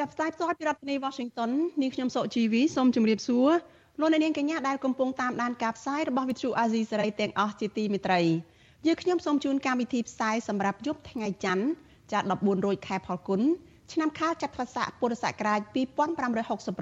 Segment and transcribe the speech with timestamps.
[0.00, 1.50] ចាប់ផ្សាយផ្ទាល់ពីរដ្ឋធានី Washington
[1.80, 3.50] នាងខ្ញុំសុកជីវីសូមជម្រាបសួរ
[4.00, 8.20] លោកអ្នកនាងកញ្ញាដែលកំពុងតាមដានការផ្សាយរបស់ Vuthu Azizi Serai ទាំងអស់ជាទីមេត្រី
[8.86, 11.64] យើងខ្ញុំសូមជូនកម្មវិធីផ្សាយសម្រាប់យប់ថ្ងៃច័ន្ទ
[12.12, 13.40] ចា14រោចខែផលគុណ
[13.92, 15.60] ឆ្នាំខាលចត្វាស័កពុរសករាជ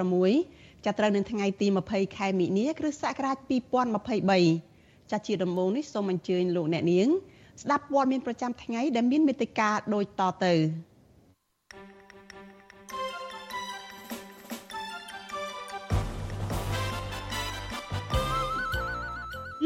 [0.03, 3.37] 2566ចាប់ត្រូវនៅថ្ងៃទី20ខែមិនិនាគ្រិស្តសករាជ
[4.25, 7.09] 2023ចាជាដំបូងនេះសូមអញ្ជើញលោកអ្នកនាង
[7.63, 10.55] ស្ដាប់ព័ត៌មានប្រចាំថ្ងៃដែលមានមេត្តាដូចតទៅ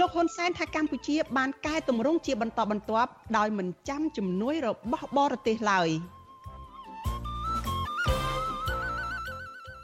[0.03, 5.89] លោកហ៊ុនសែនថាកម្ពុជាបានកែតម្រង់ជាបន្តបន្ទាប់ដោយមិនចាំជំនួយរបស់បរទេសឡើយ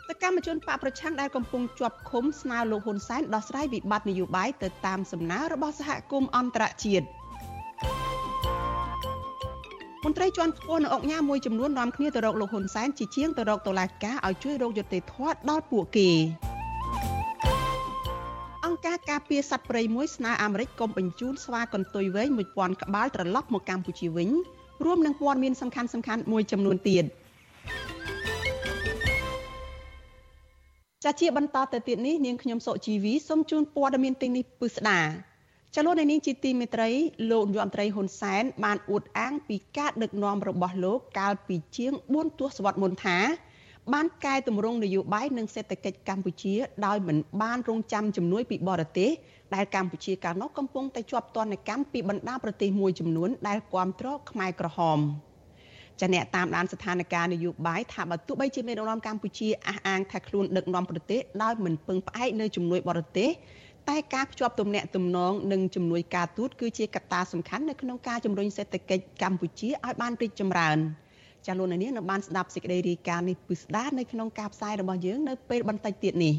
[0.09, 7.07] សកម្មជនបកប្រឆាំងដែលកំពុងជាប់ឃុំស្នើលោកហ៊ុនសែនដោះស្រាយវិបត្តិនយោបាយទៅតាមសំណើរបស់សហគមន៍អន្តរជាតិ
[10.05, 16.48] មន្ត្រីជាន់ខ្ពស់នៅអង្គការមួយចំនួននាំគ្នាទៅរកលោកហ៊ុនសែនជាជាងទៅរកតុលាការឲ្យជួយរកយុត្តិធម៌ដល់ពួកគេអង្គ
[18.99, 24.31] ការការពារសត្វព្រៃមួយស្នើអាមេរិកកុំបញ្ជូនស្វាកន្ទុយវែង1000ក្បាលត្រឡប់មកកម្ពុជាវិញ
[24.85, 27.05] រួមនឹងព័ត៌មានសំខាន់សំខាន់មួយចំនួនទៀត
[31.05, 35.01] ចាជាបន្តទៅទៀតនេះនាងខ្ញុំសុជីវីសូមជូនព័ត៌មានទាំងនេះពិស្ដា
[35.77, 36.91] ចលនានេះជាទីមេត្រី
[37.31, 43.19] លោកយមត្រីហ៊ុនសែនបានអួតអាងពីការដឹកនាំរបស់លោកកាលពីជាង4ទសវត្សរ៍មុនថា
[43.95, 46.55] បានកែតម្រង់នយោបាយនិងសេដ្ឋកិច្ចកម្ពុជា
[46.87, 49.11] ដោយមិនបានរងចាំជំនួយពីបរទេស
[49.55, 54.99] ដែលកម្ពុជាកាលនោះកំពុងតែជាប់ទណ្ឌកម្មពីបណ្ដាប្រទេសមួយចំនួនដែលគ្រប់គ្រងខ្មែរក្រហម
[56.01, 63.31] ចាអ្នកតាមដានស្ថានភាពនយោបាយថាបើទោះបីជាមេដឹកនាំកម្ពុជាអះអាងថាខ្លួនដឹកនាំប្រទេសដោយមិនពឹងផ្អែកលើជំនួយបរទេស
[63.89, 70.79] តែការភ្ជាប់ទំនាក់ទំនងនិងជំនួយការទូតគឺជាកត្តាសំខាន់នៅក្នុងការជំរុញសេដ្ឋកិច្ចកម្ពុជាឲ្យបានរីកចម្រើន។
[71.49, 76.35] ចាលោកនាងនៅបានស្ដាប់សេចក្តីរាយការណ៍នេះពិស្ដានៅក្នុងការផ្សាយរបស់យើងនៅពេលបន្តិចទៀតនេះ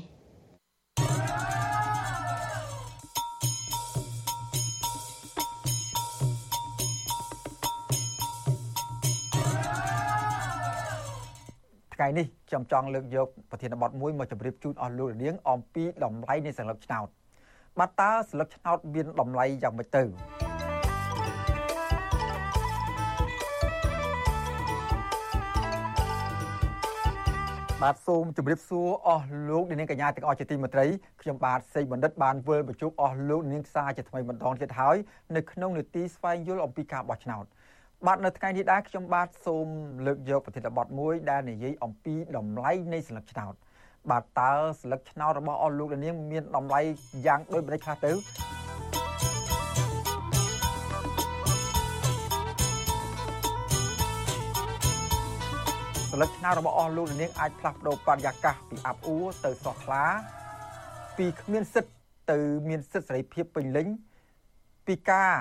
[11.95, 17.07] ថ្ងៃនេះខ្ញុំចង់លើកយកប្រធានបទមួយមកជម្រាបជូនអស់លោកនាងអំពីតម្លៃនៃសន្លឹកឆ្នោត
[17.79, 20.48] បាត់តើសន្លឹកឆ្នោតមានតម្លៃយ៉ាងម៉េចទៅ
[27.85, 30.85] បាទសូមជម្រាបសួរអស់លោកនាងកញ្ញាទាំងអស់ជាទីមេត្រី
[31.21, 34.97] ខ្ញុំបាទសេកបណ្ឌិតបានវិលបញ្ជុំអស់លោកនាងសាជាថ្មីម្ដងទៀតហើយ
[35.35, 37.45] នៅក្នុងនីតិស្វែងយល់អំពីការបោះឆ្នោត
[38.05, 39.67] បាទនៅថ្ងៃនេះដែរខ្ញុំបាទសូម
[40.05, 43.53] លើកយកប្រធានបទមួយដែលនិយាយអំពីតម្លៃនៃស្លឹកឆ្នោត
[44.11, 44.51] បាទតើ
[44.81, 46.81] ស្លឹកឆ្នោតរបស់អស់លោកនាងមានតម្លៃ
[47.25, 48.11] យ៉ាងដូចម្តេចខ្លះទៅ
[56.20, 60.04] លឹកឆ្នោតរបស់អស់លោកនាងអាចផ្លាស់ប្ដូរបរិយាកាសពីអាប់អួរទៅស្រស់ថ្លា
[61.18, 61.92] ពីគ្មានសិទ្ធ
[62.30, 62.38] ទៅ
[62.68, 63.86] មានសិទ្ធសេរីភាពពេញលេញ
[64.86, 65.32] ពីការ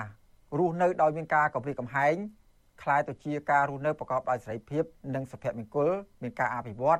[0.58, 2.14] រស់នៅដោយមានការកម្រិតកំហែង
[2.82, 5.90] คล้ายទៅជាការរស់នៅប្រកបដោយសេរីភាពនិងសុភមង្គល
[6.22, 6.98] មានការអភិវឌ្ឍ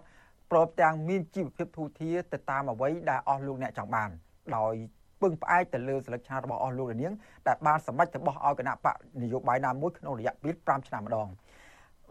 [0.51, 4.11] ព្រមទាំងមានជីវភាពធូរធារទៅតាមអ្វីដែលអស់លោកអ្នកចង់បាន
[4.57, 4.75] ដោយ
[5.23, 7.13] ពឹងផ្អែកទៅលើសិលឹកឆានរបស់អស់លោកនាង
[7.49, 11.29] ដែលបានសម្រេចទៅបោះឲ្យគណៈបកនយោបាយណាមួយក្នុងរយៈពេល5ឆ្នាំម្ដង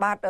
[0.01, 0.27] បាទ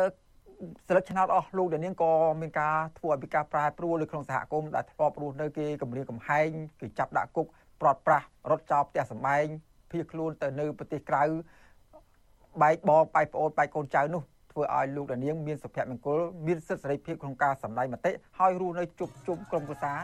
[0.87, 2.11] សិលឹកឆ្នោតអស់លោកដែលនាងក៏
[2.41, 6.49] មានការធ្វើឲ្យពីការប្រែប្រួលនៅក្នុងសហគមន៍ដែលធ្លាប់រស់នៅគេគម្រាមកំហែង
[6.81, 7.47] គេចាប់ដាក់គុក
[7.81, 9.45] ប្រត់ប្រាស់រត់ចោលផ្ទះសម្បែង
[9.91, 11.23] ភៀសខ្លួនទៅនៅប្រទេសក្រៅ
[12.61, 19.97] បែកបងបែកប្អូនបែកកូនចៅនោះធ្វើឲ្យលោកដានាងមានសុភមង្គលមានសិទ្ធិសេរីភាពក្នុងការសម្ដែងមតិហើយរស់នៅជប់ជុំក្រុមគ្រួសារ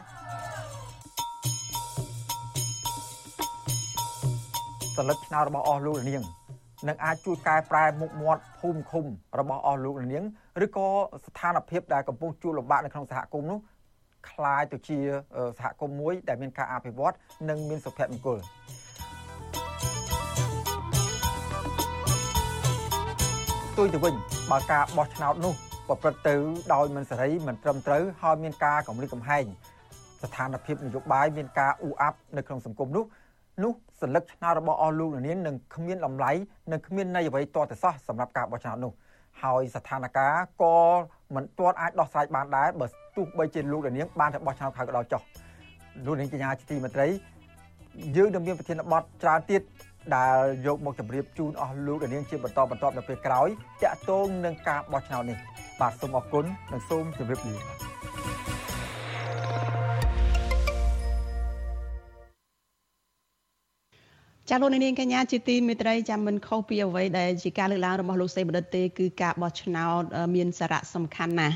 [4.97, 6.24] សន្លឹកឆ្នោតរបស់អស់លោកដានាង
[6.88, 9.05] នឹងអាចជួយកែប្រែមុខមាត់ភូមិឃុំ
[9.38, 10.25] របស់អស់លោកនាង
[10.64, 10.88] ឬក៏
[11.26, 13.58] ស្ថានភាពដែលកំពុងជួបលំបាកនៅក្នុងសហគមន៍នោះ
[14.31, 14.99] คล้ายទៅជា
[15.58, 17.14] សហគមន៍មួយដែលមានការអភិវឌ្ឍ
[17.49, 18.38] និងមានសុភមង្គល
[23.78, 24.14] ទុយទៅវិញ
[24.50, 25.55] បើការបោះឆ្នោតនោះ
[25.88, 26.34] ប្រព្រឹត្តទៅ
[26.75, 29.44] ដោយមិនសេរីមិនត្រឹមត្រូវហើយមានការកម្រិតកំហែង
[30.22, 33.05] ស្ថានភាពនយោបាយមានការអ៊ូអាប់នៅក្នុងសង្គមនោះ
[33.64, 36.31] នោះ សัญลักษณ์ឆ្នោតរបស់អស់លោកនាងនឹងគ្មានតម្លៃ
[36.72, 38.93] និងគ្មានន័យអ្វីតទៅសោះសម្រាប់ការបោះឆ្នោតនោះ
[39.43, 40.76] ហើយស្ថានភាពក៏
[41.34, 42.87] មិនទាន់អាចដោះស្រាយបានដែរបើ
[43.17, 45.22] ទោះបីជាលោកនាងបានទៅបោះឆ្នោតហើយក៏ដោយចុះ
[46.06, 47.06] លោកនាងកញ្ញាជាទីមេត្រី
[48.17, 49.62] យើងនឹងមានប្រធានបទច្រើនទៀត
[50.17, 50.37] ដែល
[50.67, 53.49] យកមកជម្រាបជូនអស់លោកនាងជាបន្តបន្ទាប់នៅពេលក្រោយ
[53.82, 55.38] តាក់ទងនឹងការបោះឆ្នោតនេះ
[55.81, 58.53] បាទសូមអរគុណនិងសូមជម្រាបលា
[64.50, 70.01] ចាលោកនាងកញ្ញាជាទីមេត្រីចាំមិនខុសពីអ្វីដែលជាការលើកឡើងរបស់លោកសេបណ្ឌិតទេគឺការបោះឆ្នោត
[70.36, 71.56] មានសារៈសំខាន់ណាស់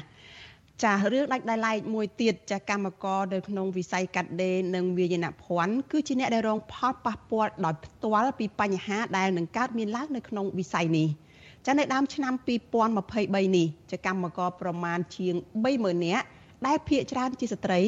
[0.83, 11.07] ចារឿងដាច់ដោយឡែកមួយទៀតចាកម្មករនៅក្នុងវិស័យកាត់ដេរនិងវាយនភ័ណ្ឌគឺជាអ្នកដែលរងផលប៉ះពាល់ដោយផ្ទាល់ពីបញ្ហាដែលនឹងកើតមានឡើងនៅក្នុងវិស័យនេះ
[11.65, 12.33] ចានៅដើមឆ្នាំ
[12.95, 15.35] 2023នេះចាកម្មករប្រមាណជាង
[15.69, 16.25] 30000នាក់
[16.67, 17.81] ដែលភ ieck ច្រើនជាស្ត្រី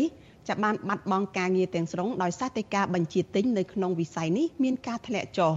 [0.47, 5.53] ចាប់បានបាត់បង់ការងារទាំងស្រុងដោយសារតែការបញ្ជាទិញនៅក្នុងវិស័យនេះមានការធ្លាក់ចុះ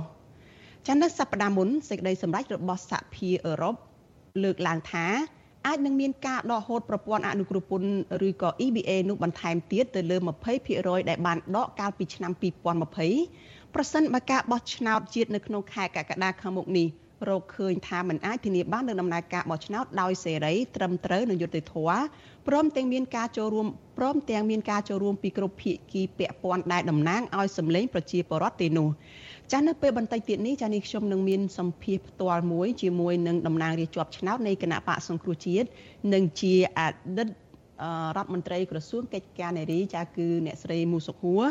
[0.86, 3.74] ចានៅសប្តាហ៍មុនសេចក្តីសម្រេចរបស់សហភាពអឺរ៉ុប
[4.42, 5.06] លើកឡើងថា
[5.66, 7.88] អាចនឹងមានការដកហូតប្រព័ន្ធអនុគ្រោះពន្ធ
[8.28, 10.16] ឬក៏ EBA នោះបន្ថែមទៀតទៅលើ
[10.62, 12.32] 20%ដែលបានដកកាលពីឆ្នាំ
[13.02, 16.88] 2020ប្រសិនបើការបោះឆ្នោតជាតិនៅក្នុងខែកក្កដាខាងមុខនេះ
[17.28, 22.00] រកឃើញថាมันអាចធានាបាននឹងដំណើរការបោះឆ្នោតដោយសេរីត្រឹមត្រូវនិងយុត្តិធម៌
[22.48, 23.66] ព្រមទាំងមានការចូលរួម
[23.98, 28.88] ព្រមទាំងមានការចូលរួមពីគ្រប់ភាគីពាក់ព័ន្ធដែលតំណាងឲ្យសម្លេងប្រជាពលរដ្ឋទេនោះ
[29.52, 35.66] ចាស់នៅពេលបន្តិចទៀតនេះចាស់នេះខ្ញុំនឹងមានសម្ភារផ្ទាល់មួយជាមួយនឹងតំណាងរាជជាប់ឆ្នោតនៃគណៈបកសង្គ្រោះជាតិ
[36.12, 36.80] និងជាអ
[37.18, 37.28] តីត
[38.16, 41.44] រដ្ឋមន្ត្រីក្រសួងកិច្ចការនារីចាគឺអ្នកស្រីមូសុខហួរ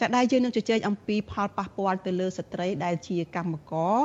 [0.00, 3.96] ចាដែលយើងនឹងជជែកអំពីផលប៉ះពាល់ទៅលើស្ត្រីដែលជាកម្មករ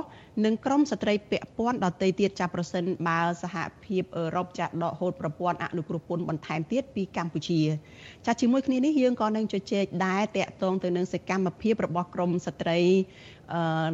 [0.45, 3.55] និងក្រុមស្ត្រីពាក់ព័ន្ធដទៃទៀតចាប្រសិនបើសហ
[3.85, 7.61] ភាពអឺរ៉ុបចាដកហូតប្រព័ន្ធអនុគ្រោះពន្ធបន្ថែមទៀតពីកម្ពុជា
[8.25, 12.79] ចាជាមួយគ្នានេះយើងក៏នឹងជជែកដែរតាក់ទងទៅនឹងសកម្មភាពរបស់ក្រមស្ត្រី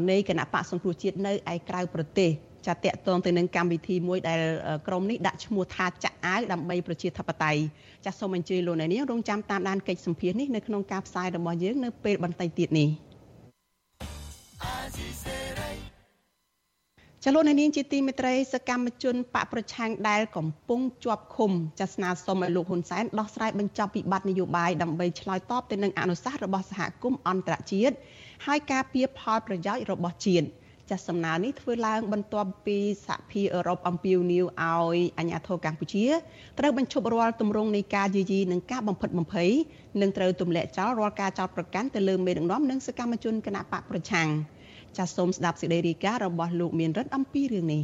[0.09, 2.31] នៃគណៈបកសង្គ្រោះជាតិនៅឯក្រៅប្រទេស
[2.68, 4.39] ចាតកតងទៅនឹងកម្មវិធីមួយដែល
[4.88, 7.62] ក្រុមនេះដាក់ឈ្មោះថាចាក់អាវដើម្បីប្រជាធិបតេយ្យ
[8.06, 12.89] ចាសសូមអញ្ជើញលោកអ្នកនាងរងចាំតាមដានកិច្ចសម្ភារនេះនៅក្នុងការផ្សាយរបស់យើងនៅពេលបន្តិចទៀតនេះ
[17.27, 27.95] ចលនានាងជាទីមេត្រីសកម្មជនបកប្រឆាំងដែលកំពុងជាប់ឃុំចាស្នើសុំឲ្យលោកហ៊ុនសែនដោះស្រាយបញ្ចប់វិបត្តិនយោបាយដើម្បីឆ្លើយតបទៅនឹងអនុសាសន៍របស់សហគមន៍អន្តរជាតិ
[28.45, 30.45] ហើយការពៀផលប្រយោជន៍របស់ជាតិ
[30.89, 32.77] ចាស់សំណើនេះធ្វើឡើងបន្ទាប់ពី
[33.07, 36.06] សហភាពអឺរ៉ុបអំពាវនាវឲ្យអាញាធរកម្ពុជា
[36.60, 39.51] ត្រូវបញ្ឈប់រាល់ទម្រង់នៃការយាយីនិងការបំផិតបំភ័យ
[40.01, 44.30] និងត្រូវទម្លាក់ចោលរាល់ការចោទប្រកាន់ទៅលើមេដឹកនាំនិងសកម្មជនគណបកប្រឆាំង
[44.97, 47.83] ចាសសូមស្ដាប់សេចក្តីរាយការណ៍របស់លោកមានរិទ្ធអំពីរឿងនេះ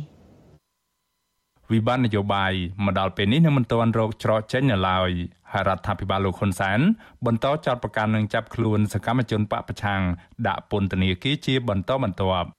[1.72, 2.54] វិបត្តិនយោបាយ
[2.86, 5.12] មកដល់ពេលនេះនៅមិនទាន់រកច្រកចេញនៅឡើយ
[5.52, 6.80] ហើយរដ្ឋាភិបាលលោកហ៊ុនសែន
[7.26, 10.02] បន្តចោទប្រកាន់និងចាប់ខ្លួនសកម្មជនបកប្រឆាំង
[10.48, 12.50] ដាក់ពន្ធនាគារជាបន្តបន្ទាប់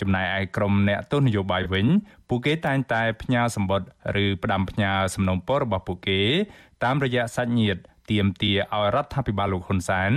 [0.00, 1.86] ចំណែកឯក្រុមអ្នកទស្សនយោបាយវិញ
[2.28, 3.88] ពួកគេតែងតែផ្ញើសម្បត្តិ
[4.24, 6.20] ឬផ្ដាំផ្ញើសំណុំពររបស់ពួកគេ
[6.84, 7.80] តាមរយៈសាច់ញាតិ
[8.12, 10.12] ទាមទារឲ្យរដ្ឋាភិបាលលោកហ៊ុនសែន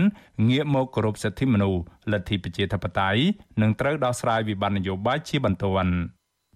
[0.50, 1.82] ងាកមកគោរពសិទ្ធិមនុស្ស
[2.12, 3.22] លទ្ធិប្រជាធិបតេយ្យ
[3.62, 5.94] និងត្រូវដោះស្រាយវិបត្តិនយោបាយជាបន្ទាន់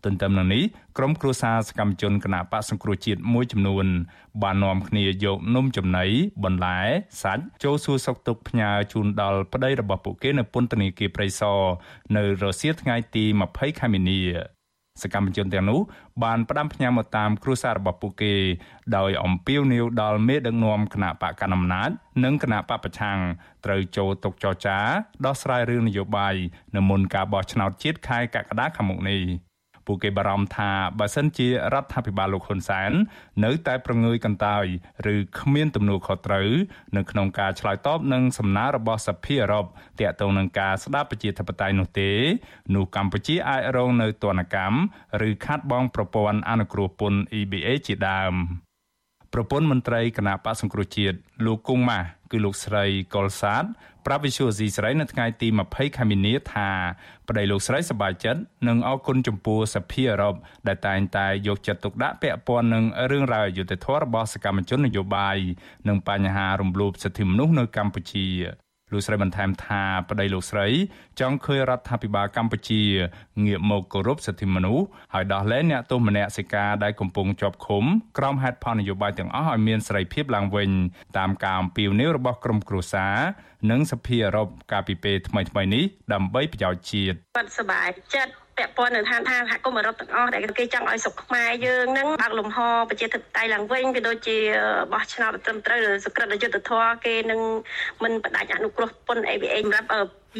[0.05, 0.63] ទន្ទឹមនឹងនេះ
[0.97, 3.85] ក្រុមគ្រួសារសកម្មជនគណៈបកសង្គ្រោះជាតិមួយចំនួន
[4.43, 6.05] បាននាំគ្នាយកនំចំណី
[6.43, 6.79] បន្លែ
[7.21, 11.59] សាច់ចូលសួរសុខទុក្ខផ្ញើជូនដល់ប្តីរបស់ពួកគេនៅពន្ធនាគារព្រៃសរ
[12.15, 14.21] នៅរសៀលថ្ងៃទី20ខែមីនា
[15.03, 15.79] សកម្មជនទាំងនោះ
[16.23, 18.33] បានផ្ដាំផ្ញើមកតាមគ្រួសាររបស់ពួកគេ
[18.97, 21.89] ដោយអំពាវនាវដល់មេដឹកនាំគណៈបកកណ្ដាលអំណាច
[22.23, 23.17] និងគណៈបកប្រឆាំង
[23.65, 24.79] ត្រូវចូលតុចរចា
[25.25, 26.35] ដោះស្រាយរឿងនយោបាយ
[26.75, 29.21] នៅមុនការបោះឆ្នោតជាតិខែកក្កដាខាងមុខនេះ។
[29.91, 32.91] ពួកគេបារម្ភថាបើសិនជារដ្ឋាភិបាលលោកហ៊ុនសែន
[33.45, 34.65] នៅតែប្រងើយកន្តើយ
[35.13, 36.49] ឬគ្មានទំនួលខុសត្រូវ
[36.97, 39.65] នៅក្នុងការឆ្លើយតបនឹងសំណើរបស់សភាអឺរ៉ុប
[39.99, 42.11] ទាក់ទងនឹងការស្ដារប្រជាធិបតេយ្យនោះទេ
[42.75, 44.79] នោះកម្ពុជាអាចរងនៅទណ្ឌកម្ម
[45.27, 48.35] ឬខាត់បងប្រព័ន្ធអនុគ្រោះពន្ធ EBA ជាដើម
[49.33, 53.65] ប្រពន្ធមន្ត្រីគណៈបកសង្គ្រោះជាតិលោកគង់ម៉ាស់គឺលោកស្រីកុលសាទ
[54.05, 56.69] ប្រាប់វិសុយស៊ីស្រីនៅថ្ងៃទី20ខែមីនាថា
[57.29, 60.35] ប្តីលោកស្រីសប្បាយចិត្តនិងអរគុណចំពោះសភាអឺរ៉ុប
[60.67, 65.37] ដែលតែងតែយកចិត្តទុកដាក់ពាក់ព័ន្ធនឹងរឿងរ៉ាវយុត្តិធម៌របស់សកម្មជននយោបាយ
[65.87, 68.27] និងបញ្ហារំលោភសិទ្ធិមនុស្សនៅកម្ពុជា
[68.91, 70.67] លោកស្រីបន្ថែមថាប្តីលោកស្រី
[71.19, 72.83] ចង់ឃើញរដ្ឋាភិបាលកម្ពុជា
[73.45, 77.83] ងាកមកគោរពសិទ្ធិមនុស្សហើយដោះលែងអ្នកទោសមនសិការដែលកំពុងជាប់ឃុំ
[78.17, 80.69] ក្រោមហេតុផលនយោបាយទាំងអស់ឲ្យមានសេរីភាពឡើងវិញ
[81.17, 83.17] តាមការអំពាវនាវរបស់ក្រុមគ្រួសារ
[83.71, 94.37] និងសភាអឺរ៉ុបកាលពីពេលថ្មីៗនេះដើម្បីប្រយោជន៍ជាតិគាត់សប្បាយចិត្ត ពាក់ព័ន្ធនឹងឋានថាសហគមន៍អឺរ៉ុបទាំងអស់ដែលគេចង់ឲ្យស្រុកខ្មែរយើងហ្នឹងបើកលំហប្រជាធិបតេយ្យឡើងវិញក៏ដូចជា
[94.93, 97.41] បោះឆ្នោតត្រឹមត្រូវសក្តិយុទ្ធធរគេនឹង
[98.03, 99.87] មិនបដិញ្ញាអនុគ្រោះពន្ធ ABA សម្រាប់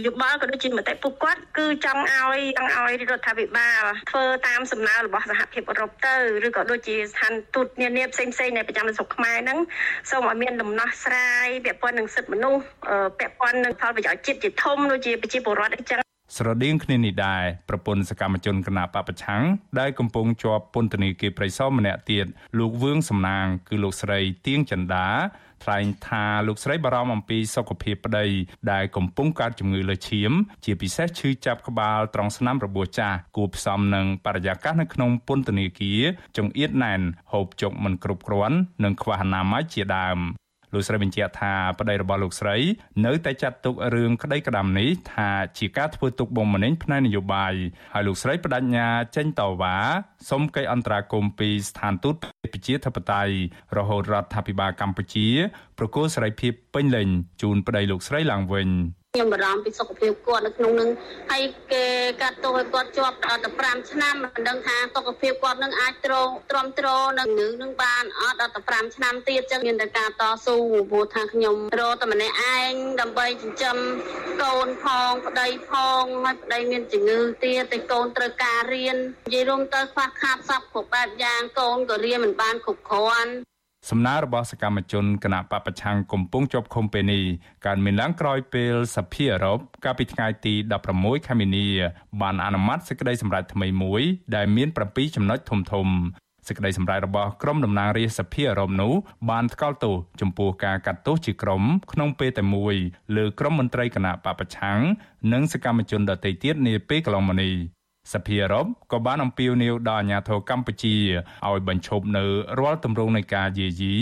[0.06, 6.16] យោបល់ក៏ដូចជាមតិពួកគាត់គឺចង់ឲ្យចង់ឲ្យរដ្ឋាភិបាលធ្វើតាមសំណើរបស់សហភាពអឺរ៉ុបទៅ
[6.48, 9.60] ឬក៏ដូចជាស្ថានទូតនានាផ្សេងផ្សេងនៃប្រចាំស្រុកខ្មែរហ្នឹង
[10.10, 12.64] សូមឲ្យមានដំណោះស្រាយពាក់ព័ន្ធនឹងសិទ្ធិមនុស្ស
[13.20, 19.44] ពាក់ព័ន្ធនឹងផលប្រយោជន៍ជាតិជាធំដូចជាប្រជាពលរដ្ឋអញ្ចឹង ស្រដៀងគ្នានេះដែរប្រពន្ធសកម្មជនគណៈបពប្រឆាំង
[19.80, 22.26] ដែលកំពុងជាប់ពន្ធនាគារព្រៃសរម្នាក់ទៀត
[22.60, 25.08] លោកវឿងសំណាង គឺលោកស្រីទៀងចន្ទា
[25.64, 28.26] ថ្លែងថាលោកស្រីបារម្ភអំពីសុខភាពប្តី
[28.72, 30.32] ដែលកំពុងកើតជំងឺលើឈាម
[30.66, 36.02] ជាពិសេសឈឺចាប់ក្បាលត្រង់ស្នាមរបួសចាស់គួបផ្សំនឹងបរិយាកាសនៅក្នុងពន្ធនាគារ
[36.38, 40.20] ចង្អៀតណែនហូបចុកមិនគ្រប់គ្រាន់និងខ្វះអនាម័យជាដើម
[40.74, 42.56] លោកស្រីបញ្ជាក់ថាប្តីរបស់លោកស្រី
[43.06, 47.54] នៅតែចាត់ទុករឿងក្តីក្តាំនេះថាជាការធ្វើទុកបុកម្នេញផ្នែកនយោបាយ
[47.94, 49.76] ហើយលោកស្រីបដិញ្ញាចេញតវ៉ា
[50.30, 52.16] សុំកិច្ចអន្តរាគមន៍ពីស្ថានទូត
[52.54, 53.34] ប្រជាធិបតេយ្យ
[53.78, 55.28] រហូតរដ្ឋាភិបាលកម្ពុជា
[55.78, 57.08] ប្រគល់សេរីភាពពេញលេញ
[57.42, 58.70] ជូនប្តីលោកស្រីឡើងវិញ។
[59.16, 60.90] ខ្ញុំបារម្ភពីសុខភាពគាត់នៅក្នុងនឹង
[61.32, 61.86] ហើយគេ
[62.22, 66.14] កាត់ទោសឲ្យគាត់ជាប់ដល់ទៅ5ឆ្នាំមិនដឹងថាសុខភាពគាត់នឹងអាចទ្រ
[66.50, 66.88] ទ្រាំទ្រ
[67.20, 70.56] នឹងនឹងនឹងបានអត់ដល់ទៅ5ឆ្នាំទៀតចឹងមានតែការតស៊ូ
[70.92, 73.78] ព្រោះថាខ្ញុំរកតែម្នាក់ឯងដើម្បីចិញ្ចឹម
[74.42, 78.98] កូនផងប្តីផងហើយប្តីមានជំងឺទៀតតែកូនត្រូវការរៀន
[79.28, 83.34] និយាយរួមទៅខ្វះខាតសពគ្រប់បែបយ៉ាងកូនក៏រៀនមិនបានគ្រប់គ្រាន់
[83.88, 87.24] សំណើរបស់សកម្មជនគណៈបពប្រឆាំងកំពុងជាប់ឃុំពេលនេះ
[87.66, 90.54] កើតមានឡើងក្រោយពេលសភាអឺរ៉ុបកាលពីថ្ងៃទី
[90.92, 91.68] 16ខែមីនា
[92.22, 94.02] បានអនុម័តសេចក្តីសម្រេចថ្មីមួយ
[94.36, 95.88] ដែលមាន7ចំណុចធំធំ
[96.48, 98.94] សេចក្តីសម្រេចរបស់ក្រុមតំណាងរាស្ត្រសភាអឺរ៉ុបនោះ
[99.30, 102.76] បានថ្កោលទោសចំពោះការកាត់ទោសជាក្រុមក្នុងពេលតែមួយ
[103.16, 104.80] លើក្រុមមន្ត្រីគណៈបពប្រឆាំង
[105.34, 107.54] និងសកម្មជនដទៃទៀតនាពេលកន្លងមកនេះ
[108.14, 110.96] សភាអឺរ៉ុបក៏បានអំពាវនាវដល់អាជ្ញាធរកម្ពុជា
[111.48, 112.26] ឲ្យបញ្ឈប់នៅ
[112.60, 113.96] រាល់ទម្រង់នៃការយាយី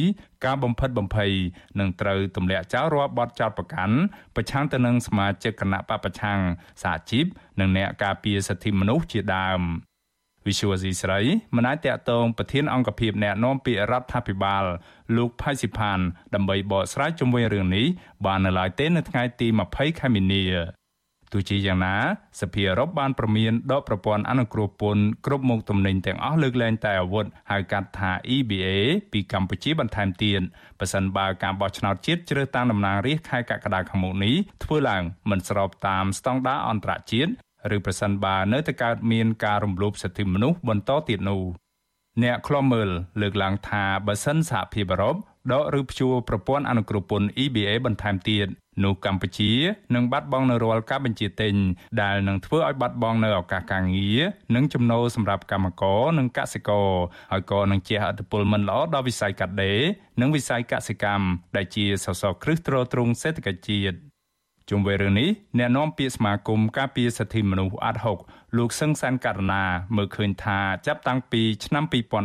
[0.46, 1.32] ការបំផិតបំភ័យ
[1.80, 3.96] និងត្រូវទម្លាក់ចោលរាល់បទចោទប្រកាន់
[4.36, 6.39] ប្រឆាំងទៅនឹងសមាជិកគណៈបពប្រឆាំង
[6.84, 7.25] សហជីព
[7.60, 9.62] និងអ្នកការពារសិទ្ធិមនុស្សជាដើម
[10.48, 11.20] វិសុវស៊ីស្រី
[11.56, 14.63] មិនអាចតកតងប្រធានអង្គភិបអ្នកណែនាំពាក្យរដ្ឋាភិបាល
[15.18, 16.00] លោកផៃស៊ីផាន
[16.36, 17.86] ដើម្បីបកស្រាយជុំវិញរឿងនេះ
[18.25, 20.44] បាននៅឡើយទេនៅថ្ងៃទី20ខែមីនា
[21.31, 21.96] ទោះជាយ៉ាងណា
[22.41, 28.67] សភាអឺរ៉ុបបានប្រមានដកប្រព័ន្ធអនុគ្រោះពន្ធគ្រប់មុខទំនិញទាំងអស់លើកលែងតែអាវុធហៅកាត់ថា EBA
[29.12, 30.41] ពីកម្ពុជាបន្ថែមទៀត
[30.79, 37.31] ប៉ះសិនបើការបោះឆ្នោតជាតិជ្រើសតាំងតំណាងរាស្ត្រខែកក្កដាខាងមុខនេះធ្វើឡើងមិនស្របតាមស្តង់ដារអន្តរជាតិ
[37.75, 41.41] ឬប្រសិនបើនៅតែកើតមានការរំលោភសិទ្ធិមនុស្សបន្តទៀតនោះ
[42.24, 42.89] អ្នកខ្លំមើល
[43.22, 45.15] លើកឡើងថាបើសិនសហភាពអឺរ៉ុប
[45.54, 48.48] ដកឬព្យួរប្រព័ន្ធអនុគ្រោះពន្ធ EBA បន្ថែមទៀត
[48.84, 49.51] នោះកម្ពុជា
[49.96, 51.54] នឹងបាត់បង់នៅរាល់ការបញ្ជាទិញ
[52.01, 54.20] ដែលនឹងធ្វើឲ្យបាត់បង់នៅឱកាសការងារ
[54.56, 56.89] និងចំណូលសម្រាប់កម្មករនិងកសិករ
[57.32, 59.80] ហើយក៏នឹងជះឥទ្ធិពលមិនល្អដល់វិស័យកាត់ដេរ
[60.22, 61.25] និងវិស័យកសិកម្ម
[61.56, 63.98] ដែលជាសសរគ្រឹះទ្រទ្រង់សេដ្ឋកិច្ចជាតិ
[64.70, 68.18] ជុំវិញរឿងនេះអ្នកនាំពាក្យសមាគមការពារសិទ្ធិមនុស្សអាត់ហុក
[68.56, 69.63] លោកសឹងសានករណា
[69.96, 71.84] មើលឃើញថាចាប់តាំងពីឆ្នាំ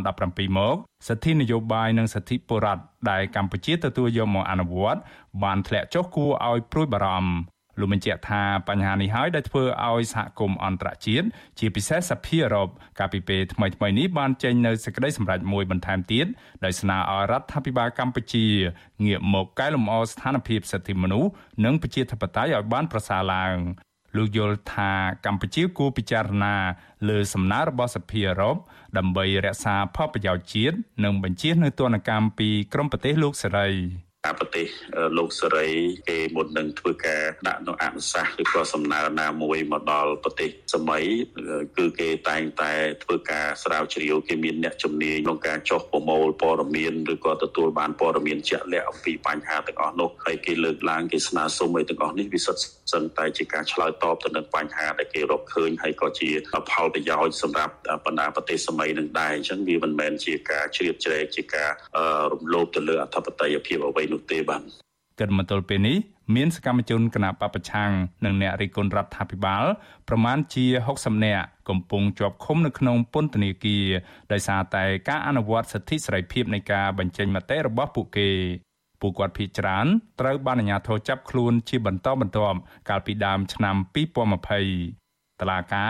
[0.09, 0.75] 2017មក
[1.07, 5.01] សិទ្ធិនយោបាយនិងសិទ្ធិបុរដ្ឋដែលកម្ពុជាទទួលយកមកអនុវត្ត
[5.43, 7.33] បានធ្លាក់ចុះគួរឲ្យព្រួយបារម្ភ
[7.79, 11.27] លោកបញ្ជាក់ថាបញ្ហានេះហើយដែលធ្វើឲ្យសហគមន៍អន្តរជាតិ
[11.59, 16.25] ជាពិសេសសភាអឺរ៉ុបកាលពីពេលថ្មីៗនេះបានចេញនៅសេចក្តីសម្រេចមួយបន្ថែមទៀត
[16.63, 18.45] ដោយស្នើឲ្យរដ្ឋាភិបាលកម្ពុជា
[19.05, 21.29] ងាកមកកែលម្អស្ថានភាពសិទ្ធិមនុស្ស
[21.65, 23.57] និងប្រជាធិបតេយ្យឲ្យបានប្រសើរឡើង
[24.17, 24.91] លោកយល់ថា
[25.25, 26.55] កម្ពុជាគួរពិចារណា
[27.09, 28.55] លើសំណើរបស់សភាអឺរ៉ុប
[28.97, 33.69] ដើម្បីរក្សាផលប្រយោជន៍ជាតិនិងបញ្ជៀសនូវទណ្ឌកម្មពីក្រមប្រទេសលោកសេរី
[34.25, 34.67] ការប្រទេស
[35.17, 35.69] លោកសេរី
[36.09, 41.03] គេមុននឹងធ្វើការដាក់នៅអនុសាសន៍ឬក៏សំណើណាមួយមកដល់ប្រទេសសម័យ
[41.77, 42.71] គឺគេតែងតែ
[43.03, 52.61] ធ្វើការស្រាវជ្រាវគេមានអ្នកជំនាញក្នុងការចុះប្រមូលព័ត៌មានឬក៏ទទួលបានព័ត៌មានជាក់លាក់អំពីបញ្ហាទាំងអស់នោះហើយគេលើកឡើងគេស្នើសុំឲ្យទាំងអស់នេះវាសុទ្ធ
[52.93, 56.29] សឹងតែជាការឆ្លើយតបទៅនឹងបញ្ហាដែលគេរកឃើញហើយក៏ជា
[56.71, 57.73] ផលប្រយោជន៍សម្រាប់
[58.05, 61.71] បណ្ដាប្រទេសសម័យនឹងដែរអញ្ចឹងវាមិនមែនជាការជ្រៀតជ្រែកជាការ
[62.33, 64.61] រំលោភទៅលើអធិបតេយ្យភាពអ្វីនោះទេបាទ
[65.19, 65.97] គិតមកទល់ពេលនេះ
[66.35, 67.91] មានសកម្មជនគណៈបពប្រឆាំង
[68.25, 69.63] និងអ្នករិះគន់រដ្ឋាភិបាល
[70.07, 70.65] ប្រមាណជា
[70.95, 73.85] 60នាក់កំពុងជាប់ឃុំនៅក្នុងពន្ធនាគារ
[74.31, 78.29] ដោយសារតែការអនុវត្តសិទ្ធិសេរីភាពនៃការបញ្ចេញមតិរបស់ពួកគេ
[79.01, 79.85] ពួកគាត់ភ័យច្រើន
[80.19, 82.57] ត្រូវបានអាជ្ញាធរចាប់ខ្លួនជាបន្តបន្ទាប់
[82.89, 85.02] កាលពីដើមឆ្នាំ2020
[85.43, 85.85] តឡាកា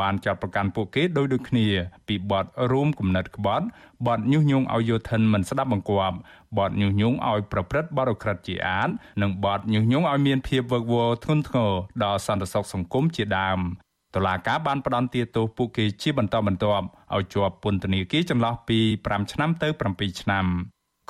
[0.00, 1.66] បានចាត់ប្រកាន់ពួកគេដោយដូចគ្នា
[2.08, 3.66] ពីបទរួមគំនិតក្បត់
[4.06, 6.16] បទញុះញង់ឲ្យយោធិនមិនស្ដាប់បង្គាប់
[6.58, 8.88] បទញុះញង់ឲ្យប្រព្រឹត្តបទអក្រិតជាអាត
[9.22, 11.72] និងបទញុះញង់ឲ្យមានភាពវឹកវរធ្ងន់ធ្ងរ
[12.04, 13.60] ដល់សន្តិសុខសង្គមជាដើម
[14.14, 20.46] តុលាការបានផ្តន្ទាទោសពួកគេជាបន្តបន្ទាប់ឲ្យជាប់ពន្ធនាគារចន្លោះពី5ឆ្នាំទៅ7ឆ្នាំ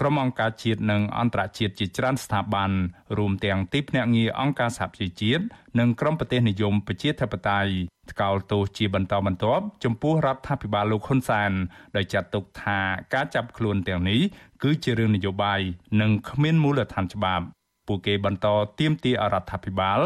[0.01, 2.71] ក្រុមអង្គការជាតិនិងអន្តរជាតិជាច្រើនស្ថាប័ន
[3.19, 5.45] រួមទាំងទីភ្នាក់ងារអង្គការសហប្រជាជាតិ
[5.79, 7.73] និងក្រុមប្រទេសនិយមប្រជាធិបតេយ្យ
[8.11, 11.53] ថ្កោលទោសជាបន្តបន្ទាប់ចំពោះរដ្ឋាភិបាលលោកហ៊ុនសែន
[11.97, 12.79] ដោយចាត់ទុកថា
[13.15, 14.21] ការចាប់ខ្លួនទាំងនេះ
[14.63, 15.61] គឺជារឿងនយោបាយ
[16.01, 17.45] និងគ្មានមូលដ្ឋានច្បាប់
[17.87, 18.47] ពួកគេបន្ត
[18.81, 20.01] ទាមទាររដ្ឋាភិបាល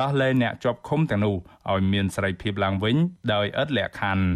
[0.00, 1.36] ដោះលែងអ្នកជាប់ឃុំទាំងនោះ
[1.72, 2.96] ឲ្យមានសេរីភាពឡើងវិញ
[3.32, 4.26] ដោយឥតលក្ខខណ្ឌ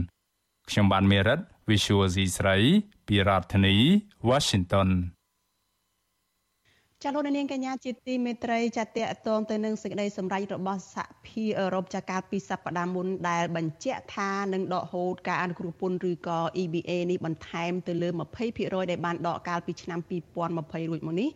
[0.70, 2.56] ខ្ញុំបានមេរិត Visual C ស្រី
[3.06, 3.76] ពីរដ្ឋធានី
[4.28, 4.90] Washington
[7.04, 18.08] ចាលោកនាងកញ្ញាជាទីមេត្រីចាតកតងទៅនឹងសេចក្តីសម្រេចរបស់សហភាពអឺរ៉ុបចាកាលពីសប្តាហ៍មុនដែលបញ្ជាក់ថានឹងដកហូតការអនុគ្រោះពន្ធឬក៏ EBA នេះបន្ថែមទៅលើ
[18.48, 21.28] 20%ដែលបានដកកាលពីឆ្នាំ2020រួចមកនេះ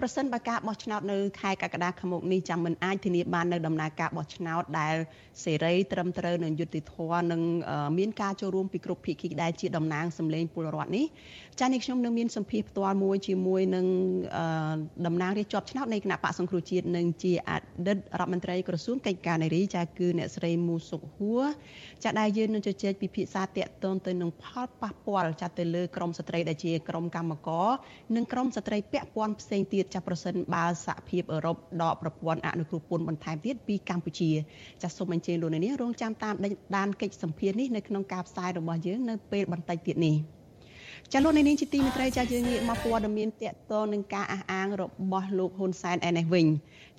[0.00, 4.96] ប្រសិនបើការបោះឆ្នោតនៅខែកក្កដាខាងមុខនេះចាំមិនអាចធានាបាននៅដំណើរការបោះឆ្នោតដែល
[5.44, 7.40] សេរីត្រឹមត្រូវនិងយុត្តិធម៌និង
[7.98, 11.06] មានការចូលរួមពីគ្រប់ភាគីដែលជាតំណាងសម្លេងពលរដ្ឋនេះ
[11.60, 13.86] ចា៎នេះខ្ញុំនឹងមានសម្ភារផ្ទាល់មួយជាមួយនឹង
[15.06, 17.52] តំណាងរាជជាប់ឆ្នោតនៃគណៈបកសង្គ្រោះជាតិនិងជាអ
[17.86, 21.44] តីតរដ្ឋមន្ត្រីក្រសួងកិច្ចការនារីចាគឺអ្នកស្រីមូសុខហួរ
[22.04, 27.68] ចាដែលយើងនឹងជជែកពិភាក្សាតាក់ទងទៅនឹងផលប៉ះពាល់ចាទៅលើក្រមស្ត្រីដែលជាក្រមកម្មករ
[28.16, 34.30] និងក្រមស្ត្រីពាក់ព័ន្ធផ្សេងទៀតចាប្រសិនបើសហភាពអឺរ៉ុបដកប្រព័ន្ធអនុគ្រោះពន្ធបន្ថែមទៀតពីកម្ពុជា
[34.82, 36.34] ចាសូមអញ្ជើញលោកនាងរងចាំតាម
[36.76, 40.16] ដានកិច្ចសម្ភារនេះនៅក្នុងការផ្សាយរបស់យើងនៅពេលបន្តិចទៀតនេះ។
[41.14, 46.46] ចាលោកនាងជាទីមេត្រីចាយើងងាកមកព័ត៌មានតកតងនឹងការអះអាងរបស់លោកហ៊ុនសែនឯនេះវិញ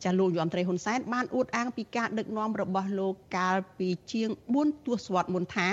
[0.03, 5.69] ចាលោកយមត្រីហ៊ុនសែនបានអួតអាងពីការដឹកនាំរបស់លោកកាលពីជាង4ទសវត្សរ៍មុនថា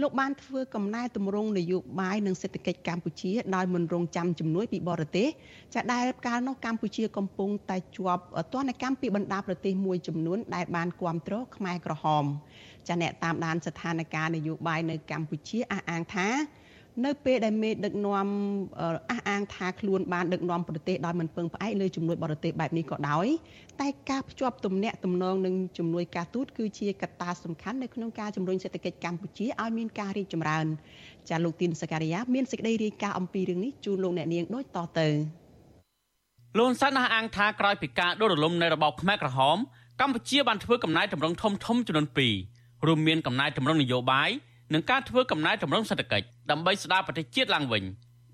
[0.00, 5.28] លោកបានធ្វើកំណែតម្រង់នយោបាយនិងសេដ្ឋកិច្ចកម្ពុជាដោយមិនរងចាំជំនួយពីបរទេស
[5.74, 12.24] ចាដែលកាលនោះកម្ពុជាកំពុងតែជាប់ទណ្ឌកម្មពីបណ្ដាប្រទេសមួយចំនួនដែលបានគ្រប់គ្រងខ្មែរក្រហម
[12.88, 16.28] ចាអ្នកតាមដានស្ថានភាពនយោបាយនៅកម្ពុជាអះអាងថា
[17.06, 18.28] នៅពេលដែលមេដឹកនាំ
[19.10, 23.26] អះអាងថាខ្លួនបានដឹកនាំប្រទេសដោយមិនពឹងផ្អែកលើជំនួយបរទេសបែបនេះក៏ដោយ
[23.80, 30.66] តែការភ្ជាប់ទំនាក់ទំនងនឹងជំនួយការទូតគឺជាកត្តាសំខាន់នៅក្នុងការជំរុញសេដ្ឋកិច្ចកម្ពុជាឲ្យមានការរីកចម្រើន
[31.28, 35.08] ចាលោកទីនសការីយ៉ាមានសេចក្តីរាយការណ៍អំពីរឿងនេះជូនលោកអ្នកនាងដូចតទៅ
[36.58, 39.56] លោកសានអះអាងថាក្រោយពីការដួលរលំនៃរបបខ្មែរក្រហម
[40.00, 42.06] កម្ពុជាបានធ្វើកំណែតម្រង់ធំធំចំនួន
[42.46, 44.30] 2រួមមានកំណែតម្រង់នយោបាយ
[44.72, 47.84] និងការធ្វើកំណែតម្រង់សេដ្ឋកិច្ចដើម្បីស្ដារប្រទេសជាតិឡើងវិញ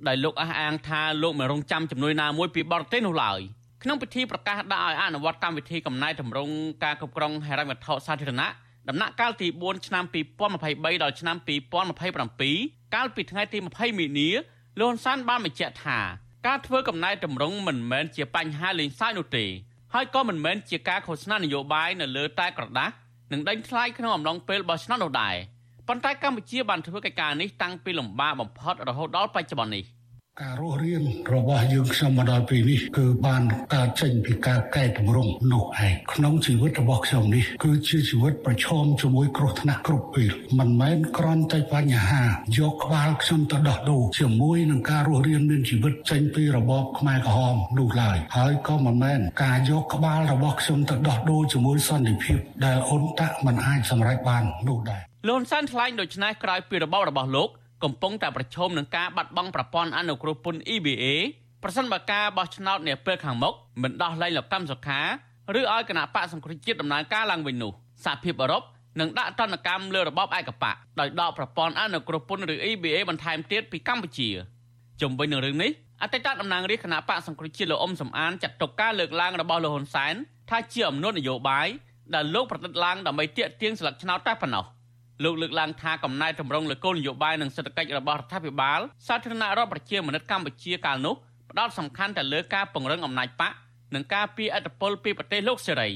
[0.09, 3.41] ដោយលោកអះអាងថាលោកមិនរងចាំជំនួយណាមួយពីបរទេសនោះឡើយ
[3.83, 8.49] ក្នុងពិធីប្រកាសដាក់ឲ្យអនុវត្តកម្មវិធីកំណែតម្រង់ការគ្រប់គ្រងហិរញ្ញវត្ថុសាធារណៈ
[8.89, 11.37] ដំណាក់កាលទី4ឆ្នាំ2023ដល់ឆ្នាំ
[12.17, 14.29] 2027កាលពីថ្ងៃទី20មីនា
[14.79, 15.99] លោកហ៊ុនសែនបានបញ្ជាក់ថា
[16.47, 19.45] ការធ្វើកំណែតម្រង់មិនមែនជាបញ្ហាលេងសើចនោះទេ
[19.95, 22.95] ហើយក៏មិនមែនជាការឃោសនានយោបាយនៅលើតែក្រដាស់
[23.33, 25.35] និងដេញថ្លៃក្នុងអំឡុងពេលបោះឆ្នោតនោះដែរ
[25.89, 29.85] ប៉ុន្តែកម្ពុជាបានធ្វើកិច្ចការនេះតាំងពីលំបាកបំផុតរហូតដល់បច្ចុប្បន្ននេះ
[30.43, 33.43] ការរស់រៀនរបស់យើងខ្ញុំមកដល់ពេលនេះគឺបាន
[33.75, 42.23] កើតចេញពីការកែតម្រង់នោះឯងក្នុងជីវិតរបស់ខ្ញុំនេះគឺជាជីវិតប្រឈមជាមួយគ្រោះថ្នាក់គ្រប់ពេលមិនមែនគ្រាន់តែបញ្ហា
[42.59, 57.49] យកក្បាលខ្ញុំទៅដោះដូរជាមួយនឹងការរស់រៀនមានជីវិតចេញពីរបបខ្មែរក្រហមនោះឡើយហើយក៏មិនមែនការយកក្បាលរបស់ខ្ញុំទៅដោះដូរជាមួយសន្តិភាពដែលអ៊ុនតាក់មិនអាចសម្រេចបាននោះដែរ លោកសានថ្លែងដូច្នេះក្រោយពីរបបរបស់លោក
[57.85, 61.05] កំពុងតែប្រឈមនឹងការបាត់បង់ប្រព័ន្ធអនុគ្រោះពន្ធ EBA
[61.63, 65.01] ប្រសិនបើការបោះឆ្នោតនាពេលខាងមុខមិនដោះលែងលោកកម្មសុខា
[65.57, 67.73] ឬឲ្យគណៈបកសង្គ្រោះជាតិដំណើរការឡើងវិញនោះ
[68.05, 68.63] សហភាពអឺរ៉ុប
[69.01, 74.29] នឹងដាក់ទណ្ឌកម្មលើរបបឯកបកដោយដកប្រព័ន្ធអនុគ្រោះពន្ធឬ EBA បន្ថែមទៀតពីកម្ពុជា
[75.01, 75.71] ជុំវិញនឹងរឿងនេះ
[76.03, 80.15] អតីតតំណាងរាជគណៈបកសង្គ្រោះជាតិលោកអ៊ុំសំអានចាត់ទុកការលើកឡើងរបស់លោកហ៊ុនសែន
[80.51, 81.69] ថាជាអំណួតនយោបាយ
[82.15, 84.65] ដែលលោកប្រឌិតឡើងដើម្បីទាក់ទាញស្លឹកឆ្នោតតែប៉ុណ្ណោះ
[85.23, 91.15] លោកលើកឡើងថាកំណែតម្រង់លើគោលនយោបាយនិងសេដ្ឋកិច្ចរបស់រដ្ឋាភិបាលសាធារណរដ្ឋប្រជាមានិតកម្ពុជាកាលនោះ
[91.51, 93.53] ផ្ដោតសំខាន់ទៅលើការពង្រឹងអំណាចបក
[93.95, 95.91] និងការពីអធិបុលពីប្រទេសលោកសេរី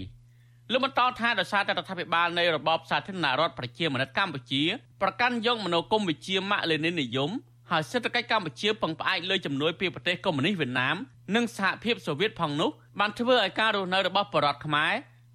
[0.73, 4.63] លោកបន្តថាដោយសារតែរដ្ឋាភិបាលនៃរបបសាធារណរដ្ឋប្រជាមានិតកម្ពុជា
[5.03, 7.31] ប្រកាន់យកមនោគមវិជ្ជាម៉ាក់លេនីននិយម
[7.71, 10.97] ហើយសេដ្ឋកិច្ចកម្ពុជាពឹងផ្អែកលើជំនួយពីប្រទេសកុម្មុយនីសវៀតណាម
[11.35, 14.93] និងសហភាពសូវៀតផងនោះបានធ្វើឲ្យការរស់នៅរបស់ប្រជាពលរដ្ឋខ្មែរ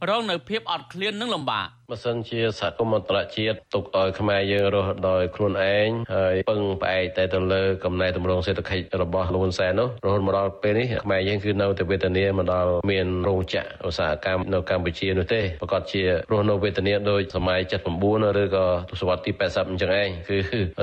[0.09, 17.59] រងនៅភាពអត់ឃ្លាននិងលំបាកបើសិនជាសហគមន៍អន្តរជាតិទុកឲ្យខ្មែរយើងរស់ដោយខ្លួនឯងហើយពឹងផ្អែកតែទៅលើកំណែតម្រង់សេដ្ឋកិច្ចរបស់លោកហ៊ុនសែននោះរហូតមកដល់ពេលនេះខ្មែរយើងគឺនៅតែវេទនាមកដល់មានរោងចក្រឧស្សាហកម្មនៅកម្ពុជានោះទេប្រកាសជារស់នៅវេទនាដោយសម័យ
[17.99, 20.37] 79ឬក៏ទសវត្សរ៍ទី80អញ្ចឹងឯងគឺ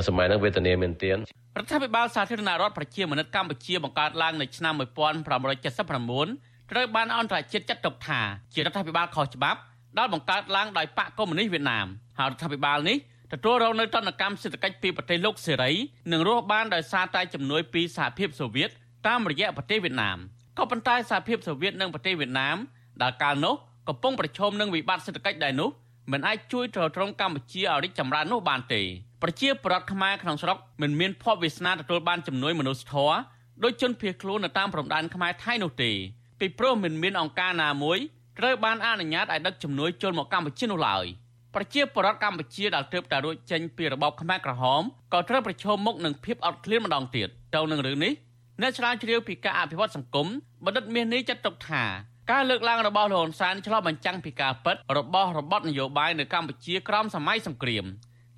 [0.09, 1.19] សម័យហ្នឹងវេទនាមែនទែន
[1.59, 8.21] រដ្ឋាភិបាលសាធារណរដ្ឋប្រជាមានិតកម្ពុជាបង្កើតឡើងនៅឆ្នាំ1979 ត្រូវបានអន្តរជាតិចាត់ទុកថា
[8.55, 9.61] ជារដ្ឋាភិបាលខុសច្បាប់
[9.99, 11.87] ដែលបង្កើតឡើងដោយបកកុម្មុយនីសវៀតណាម
[12.19, 12.97] ហើយរដ្ឋាភិបាលនេះ
[13.33, 15.71] ទទួលរងនៅទណ្ឌកម្មសេដ្ឋកិច្ចពីប្រទេសលោកសេរី
[16.13, 18.71] និងរស់បានដោយសារតែជំនួយពីសហភាពសូវៀត
[19.07, 20.19] តាមរយៈប្រទេសវៀតណាម
[20.59, 22.57] ក៏ប៉ុន្តែសហភាពសូវៀតនិងប្រទេសវៀតណាម
[23.03, 23.55] ដែលកាលនោះ
[23.89, 25.71] កំពុងប្រឈមនឹងវិបត្តិសេដ្ឋកិច្ចដែរនោះ
[26.13, 28.83] មិនអាចជួយទ្រទ្រង់កម្ពុជាឲ្យរីកចម្រើននោះបានទេ
[29.23, 33.17] ប្រជាប្រដ្ឋខ្មែរក្នុងស្រុកមិនមានភ័ព្វវាសនាទទួលបានជំនួយមនុស្សធម៌
[33.65, 35.91] ដោយជនភៀសខ្លួននៅតាមព្រំដែនខ្មែរថៃនោះទេ
[36.41, 37.99] ពីព្រោះមិនមានអង្គការណាមួយ
[38.39, 41.07] ត្រូវបានអនុញ្ញាតឲ្យដឹកជំនួយចូលមកកម្ពុជានោះឡើយ
[41.55, 48.13] ប្រជាពលរដ្ឋកម្ពុជាដែលទើបតែរួចចេញពីរបបខ្មែរក្រហមក៏ត្រូវប្រឈមមុខនឹងភាពអត់ឃ្លានម្ដងទៀតទៅនឹងរឿងនេះ
[48.61, 50.27] អ្នកឆ្លើយជ្រាវពីការអភិវឌ្ឍសង្គម
[50.65, 51.85] បណ្ឌិតមាសនេះចាត់ទុកថា
[52.31, 57.85] ការលើកឡើងរបស់លោកហ៊ុនសែនឆ្លុះបញ្ចាំងពីការពិតរបស់របបនយោបាយនៅកម្ពុជាក្រោមសម័យសង្គ្រាម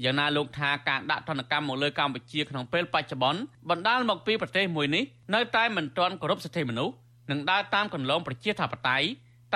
[0.04, 6.94] យ៉ាងណាលោកថាការដាក់ទណ្ឌកម្មមកលើកម្ពុជាក្នុងពេលបច្ចុប្បន្នបណ្ដាលមកពីប្រទេសមួយនេះនៅតែមិនទាន់គោរពសិទ្ធិមនុស្ស
[7.32, 9.06] និងដើរតាមគន្លងប្រជាធិបតេយ្យ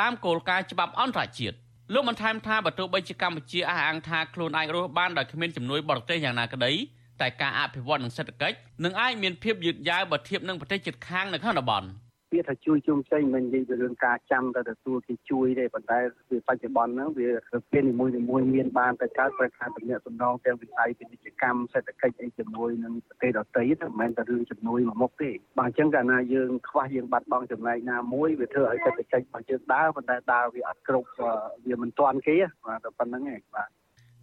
[0.01, 1.57] តាមគោលការណ៍ច្បាប់អន្តរជាតិ
[1.93, 6.73] លោកបានថែមថាបើទោះបីជាកម្ពុជាអះអាងថាខ្លួនអាចរស់បានដោយគ្មានជំនួយបរទេសយ៉ាងណាក្តី
[7.21, 11.87] តែការអភិវឌ្ឍនិងសេដ្ឋកិច្ចនឹងអាចមានភាពយឺតយ៉ាវបើធៀបនឹងប្រទេសជិតខាងនៅក្នុងតំបន់។
[12.31, 15.99] ពាក្យថាជួយជុំផ្សេងមិននិយាយពីរឿងការចាំទៅទទួលគេជួយទេប៉ុន្តែ
[16.31, 17.29] វាបច្ចុប្បន្នហ្នឹងវា
[17.73, 18.13] ពេលនីមួយៗ
[18.55, 31.09] មានបានតែកើតប្រការតំណែងតំណងទាំងវិស័យពាណិជ្ជកម្មសេដ្ឋកិច្ចអីជាមួយនឹងប្រទេសដទៃទៅមិនមែនតែរឿងជំនួយមួយមុខទេបាទអញ្ចឹងកាលណាយើងខ្វះយើងបាត់បង់ចំណែកណាមួយវាធ្វើឲ្យសេដ្ឋកិច្ចរបស់យើងដើរប៉ុន្តែដើរវាអត់គ្រប់
[31.67, 32.37] វាមិនទាន់គេ
[32.67, 33.69] បាទតែប៉ុណ្្នឹងឯងបាទ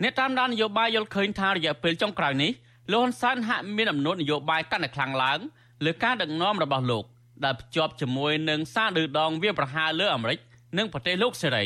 [0.04, 2.52] អ្នកតាមដាននយោបាយយល់ឃើញថារយៈពេលចុងក្រោយនេះ
[2.92, 5.40] លោកហ៊ុនសែនហាក់មានអំណួតនយោបាយកាន់តែខ្លាំងឡើង
[5.86, 7.06] លើការដឹកនាំរបស់លោក
[7.46, 10.40] ដែលភ្ជាប់ជាមួយនឹងសារឌឺដងវាប្រហារលើអាមេរិក
[10.78, 11.66] និងប្រទេសលោកសេរី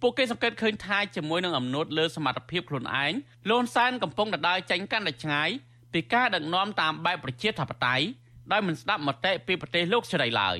[0.00, 3.12] ពួកគេសង្កេតឃើញថាជាមួយនឹងអំណួតលើសមត្ថភាពខ្លួនឯង
[3.50, 5.50] លន់សានកំពុងដដើរចេញកាន់តែឆ្ងាយ
[5.92, 8.04] ពីការដឹកនាំតាមបែបប្រជាធិបតេយ្យ
[8.52, 10.56] ដោយមិនស្ដាប់មតិពីប្រទេសលោកសេរីឡើយ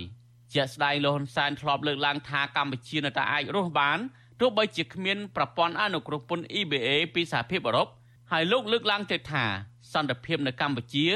[0.55, 3.99] ជាក់ស្ដែងលោកហ៊ុនសែនធ្លាប់លើកឡើងថាកម្ពុជានៅតែអាចរស់បាន
[4.41, 7.89] ទោះបីជាគ្មានប្រព័ន្ធអនុគ្រោះពន្ធ EBA ពីសហភាពអឺរ៉ុប
[8.33, 9.45] ហើយលោកលើកឡើងទៀតថា
[9.93, 11.07] សន្តិភាពនៅកម្ពុជា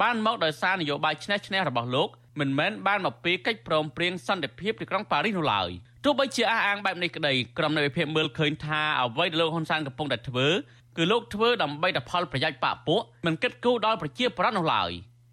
[0.00, 2.08] បានមកដោយសារនយោបាយឆ្នេះឆ្នេះរបស់លោក
[2.40, 5.70] មិនមែនបានមកពីកិច្ចព្រមព្រៀងសន្តិភាពទីក្រុងប៉ារីសនោះឡើយ
[6.04, 10.48] ទោះបីជាអះអាងបែបនេះក្តីក្រុមនៃវិភាគមើលឃើញថាអ្វីដែលលោកហ៊ុនសែនកំពុងតែធ្វើ
[10.96, 14.90] គឺលោកធ្វើដើម្បីតែផលប្រយោជន៍បកពួកមិនគិតគូរដល់ប្រជាប្រដ្ឋនោះឡើយ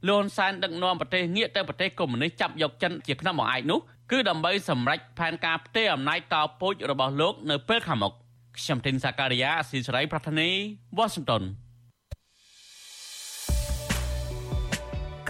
[0.07, 3.79] លោកហ៊ុនសែនដឹកនាំប្រទេសងាកទៅប្រទេសកុម្មុយនីសចាប់យកចិនជាខ្នងបង្អែកនោះ
[4.11, 8.13] គឺដើម្បីសម្រេចផែនការផ្ទេរអំណាចតពូជរបស់លោកនៅពេលខាងមុខ
[8.57, 10.49] ខ្ញុំធីនសាការីយ៉ាអស៊ីសេរីប្រធានី
[10.97, 11.43] វ៉ាស៊ីនតោន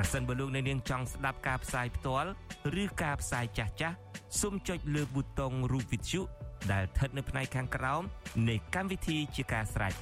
[0.00, 2.30] ប្រសិនបើលោកអ្នកនាងចង់ស្ដាប់ការផ្សាយផ្ទាល់
[2.82, 3.96] ឬការផ្សាយចាស់ចាស់
[4.40, 6.20] សូមចុចលើប៊ូតុងរូបវិទ្យុ
[6.72, 8.02] ដែលស្ថិតនៅផ្នែកខាងក្រោម
[8.48, 9.92] នៃកម្មវិធីជាការស្ដាយ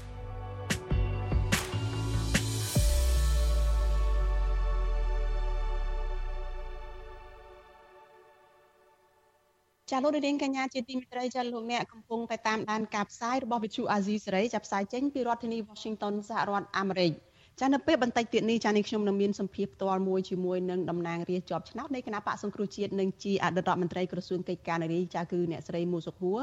[9.90, 17.12] ចាលោកនាងកញ្ញាជាទីមេត្រីចាលោកអ្នកកំពុងតែតាមដានការផ្សាយរបស់វិទ្យុអាស៊ីសេរីចាប់ផ្សាយចេញពីរដ្ឋធានី Washington សហរដ្ឋអាមេរិក។
[17.60, 26.40] ចានៅពេលបន្តិចទៀតនេះចានេះខ្ញុំនឹងមានសម្ភារផ្ទាល់មួយជាមួយនឹងតំណាងរាជជាប់ឆ្នោតនៃគណៈបកសង្គ្រោះជាតិនិងជាអតីតរដ្ឋមន្ត្រីក្រសួងកិច្ចការនារីចាគឺអ្នកស្រីមូសុខួរ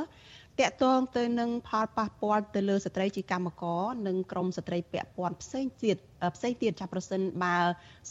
[0.60, 5.98] តាក់ទងទៅនឹងផលប៉ះពាល់ទៅលើស្ត្រីជាកម្មករនិងក្រមស្ត្រីពាក់ព័ន្ធផ្សេងទៀត
[6.36, 7.56] ផ្សេងទៀតចាប់ប្រសិនបើ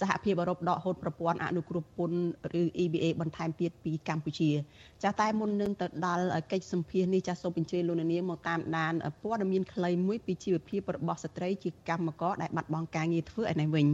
[0.01, 2.19] សហភាពអឺរ៉ុបដកហូតប្រព័ន្ធអនុគ្រោះពន្ធ
[2.61, 4.51] ឬ EBA បន្ថែមទៀតពីកម្ពុជា
[5.05, 13.87] ចាតែមុននឹងទៅដល់កិច្ចសម្ភារនេះចាសូមអញ្ជើញលោកនាងមកតាមដានព័ត៌មានខ្លីមួយពីជីវភាពរបស់ស្ត្រីជាកម្មករដែលបាត់បង់ការងារធ្វើឯនេះវិញ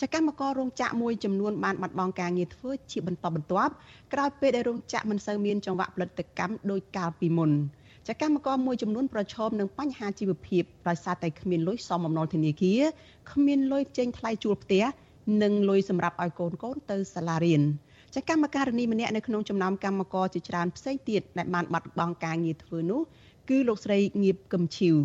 [0.00, 3.72] ចាកម្មកររោងចក្រមួយចំនួនបានបាត់បង់ការងារធ្វើជាបន្តបន្ទាប់
[4.12, 7.52] ក្រោយពេលដែលរោងចក្រមិនសូវមានចង្វាក់ផលិតកម្មដោយកាលពីមុន
[8.10, 12.82] ចាកម្មករមួយចំនួនប្រឈមនឹងបញ្ហាជីវភាពដោយសារតែគ្មានលុយសមបំណុលធនាគារ
[13.32, 14.84] គ្មានលុយចេញថ្លៃជួលផ្ទះ
[15.42, 17.62] និងលុយសម្រាប់ឲ្យកូនកូនទៅសាលារៀន
[18.14, 23.00] ចាកម្មការិនីម្នាក់នៅក្នុងចំណោមកម្មករជាច្រើនផ្សេងទៀតដែលបានបាត់បង់ការងារធ្វើនោះ
[23.48, 24.96] គឺលោកស្រីងៀបកឹមឈីវ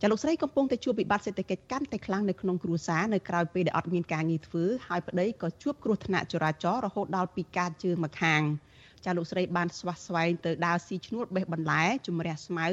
[0.00, 8.42] ចាលោកស្រីកំពុងតែជួបវិបត្តិសេដ្ឋកិច្ចកាន់តែខ្លាំងនៅក្នុងគ្រួសារនៅក្រៅពេលដែលអត់មានការងារធ្វើហើយប្តីក៏ជួបគ្រោះថ្នាក់ចរាចរណ៍រហូតដល់ពិការជើងម្ខាង។
[9.04, 12.66] ចាលោកស្រីបានស្វះស្វែងទៅដើរស៊ីឈ្នួលបេះបន្លែជំរះស្មៅ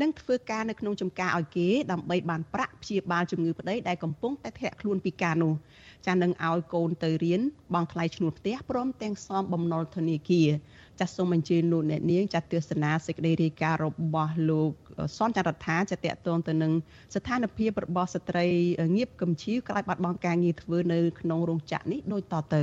[0.00, 5.54] និងធ្វើការនៅក្នុងចំការឲ្យគេដើម្បីបានប្រាក់ព្យាបាលជំងឺប្តីដែលកំពុងតែធ្លាក់ខ្លួនពីការនោះ
[6.06, 7.40] ចានឹងឲ្យកូនទៅរៀន
[7.74, 10.48] បង់ថ្លៃឈ្នួលផ្ទះព្រមទាំងសំបំណុលធនាគារ
[11.00, 14.70] ចាសសូមអញ្ជើញលោកអ្នកនាងចាស់ទស្សនាសេចក្តីរាយការណ៍របស់លោក
[15.18, 16.72] សនចន្ទរដ្ឋាចាតកតងទៅនឹង
[17.14, 18.46] ស្ថានភាពរបស់ស្ត្រី
[18.96, 22.58] ងៀបកំឈៀវក្រោយបាត់បង់ការងារធ្វើនៅក្នុងរោងចក្រនេះដូចតទ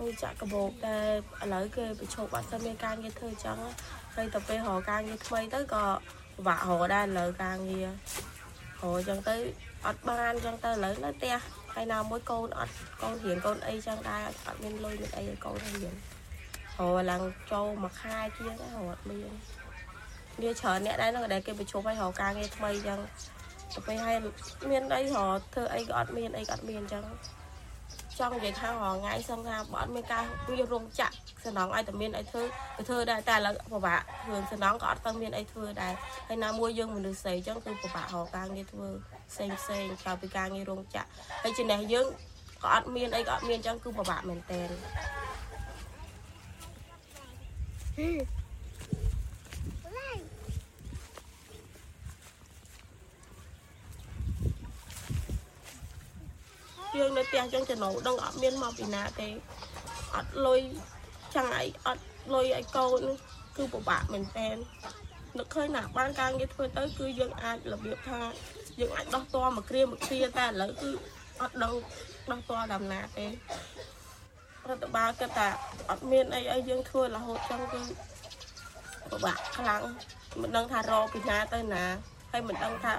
[0.00, 0.96] គូ ចាក់កបោកតែ
[1.42, 3.58] ឥឡូវគេប្រឈប់អត់ទៅមានការងារធ្វើចឹង
[4.14, 5.84] ហើយទៅពេលរកការងារថ្មីទៅក៏
[6.36, 7.88] ពិបាករកដែរឥឡូវការងារ
[8.82, 9.36] រកចឹងទៅ
[9.86, 11.34] អត់បានចឹងទៅឥឡូវនៅផ្ទះ
[11.74, 15.94] ហើយណាមួយកូនអត់កូនរៀនកូនអីចឹងដែរអត់មានលុយមានអីឲ្យកូនរៀន
[16.78, 19.30] រកឡើងចូលមួយខែជាងដែរអត់មាន
[20.42, 23.00] វាច្រើនអ្នកដែរហ្នឹងដែលគេប្រជុំឲ្យរកការងារថ្មីចឹង
[23.74, 24.16] ទៅពេលឲ្យ
[24.70, 27.04] មានអីរកធ្វើអីក៏អត់មានអីក៏អត់មានចឹង
[28.18, 32.42] ចង់និយាយថារងថ្ងៃសឹងថាបើអត់មានការវារោងចាក់សំណងឲ្យតែមានអីធ្វើ
[32.76, 35.92] ទៅធ្វើដែរតែឥឡូវពិបាករឿងសំណងក៏អត់ទៅមានអីធ្វើដែរ
[36.28, 38.88] ហើយណាមួយយើងមនុស្សស្រីអញ្ចឹងគឺពិបាករកការងារធ្វើ
[39.30, 41.08] ផ្សេងផ្សេងក្រៅពីការងាររោងចាក់
[41.42, 42.06] ហើយចំណេះយើង
[42.62, 44.62] ក៏អត់មានអីក៏អត់មានអញ្ចឹងគឺពិបាកមែនតើ
[56.96, 59.28] យើងនៅផ្ទះចឹងចំណូលដឹងអត់មានមកពីណាទេ
[60.14, 60.60] អត់លុយ
[61.34, 63.02] ចាំងអីអត់លុយឲ្យកូន
[63.56, 64.48] គឺពិបាកមែនតើ
[65.38, 68.20] នឹកឃើញណាបានការងារធ្វើទៅ គឺយើងអាចរបៀបថា
[68.80, 70.90] យើងអាចដោះតមកគ្រាមកគ្រាតែឥឡូវគឺ
[71.42, 71.74] អត់ដឹង
[72.30, 73.30] ដោះតដំណាទេរ
[74.76, 75.48] ដ្ឋបាលគិតថា
[75.90, 77.80] អត់មានអីឲ្យយើងធ្វើរហូតចឹងគឺ
[79.10, 79.82] ពិបាកខ្លាំង
[80.40, 81.84] មិនដឹងថារកពីណាទៅណា
[82.32, 82.94] ហើយមិនដឹងថា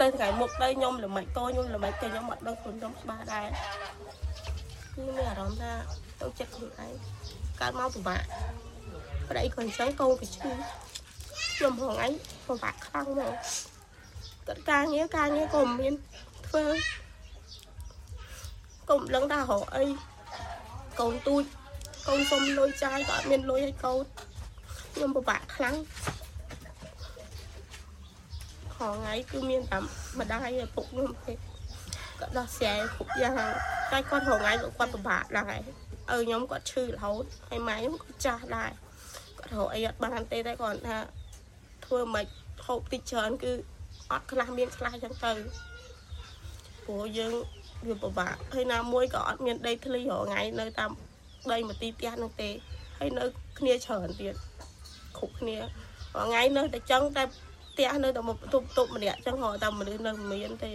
[0.00, 3.46] ទៅថ្ងៃមុខទៅខ្ញុំល្មិចកូនខ្ញុំល្មិចទៅខ្ញុំអត់ដឹងខ្លួនខ្ញុំច្បាស់ដែរ
[4.94, 5.72] គឺមានអារម្មណ៍ថា
[6.20, 6.92] ទៅចិត្តខ្លួនឯង
[7.60, 8.22] កើតមកពិបាក
[9.28, 10.52] ប្តីក៏អញ្ចឹងកូនក៏ឈឺ
[11.54, 12.12] ខ្ញុំហងឯង
[12.46, 13.34] ពិបាកខ្លាំងមក
[14.46, 15.94] គាត់ការងារការងារក៏មិនមាន
[16.46, 16.64] ធ្វើ
[18.90, 19.84] កុំលឹងថារកអី
[21.00, 21.42] កូនទូច
[22.08, 24.04] កូនសុំលុយចាយក៏អត់មានលុយឲ្យកូន
[24.94, 25.76] ខ្ញុំពិបាកខ្លាំង
[28.80, 29.78] រាល់ថ្ងៃគឺមានតែ
[30.20, 31.34] ម្ដាយឪពុកខ្ញុំទេ
[32.20, 33.34] គាត់ដោះស្រាយគ្រប់យ៉ាង
[33.92, 35.60] តែគាត់រាល់ថ្ងៃគាត់ពិបាកដែរ
[36.12, 38.70] ឪខ្ញុំគាត់ឈឺរហូតហើយម៉ែខ្ញុំក៏ចាស់ដែរ
[39.38, 40.98] គាត់រកអីអត់បានទេតែគាត់ថា
[41.86, 42.26] ធ្វើមិន
[42.66, 43.52] ហូបតិចច្រើនគឺ
[44.12, 45.32] អត់ខ្លះមានខ្លះចឹងទៅ
[46.84, 47.34] ព្រោះយើង
[47.86, 50.90] វាពិបាកហើយណាមួយក៏អត់មានដីធ្លីរាល់ថ្ងៃនៅតាម
[51.52, 52.50] ដីមកទីផ្ទះនោះទេ
[52.98, 53.24] ហើយនៅ
[53.58, 54.34] គ្នាច្រើនទៀត
[55.18, 57.24] គ្រប់គ្នារាល់ថ្ងៃនៅតែចឹងតែ
[57.74, 60.70] ផ្ទះនៅតែមកបន្ទប់បន្ទប់ម្នាក់ចឹងហៅតែមនុស្សនៅមានទេ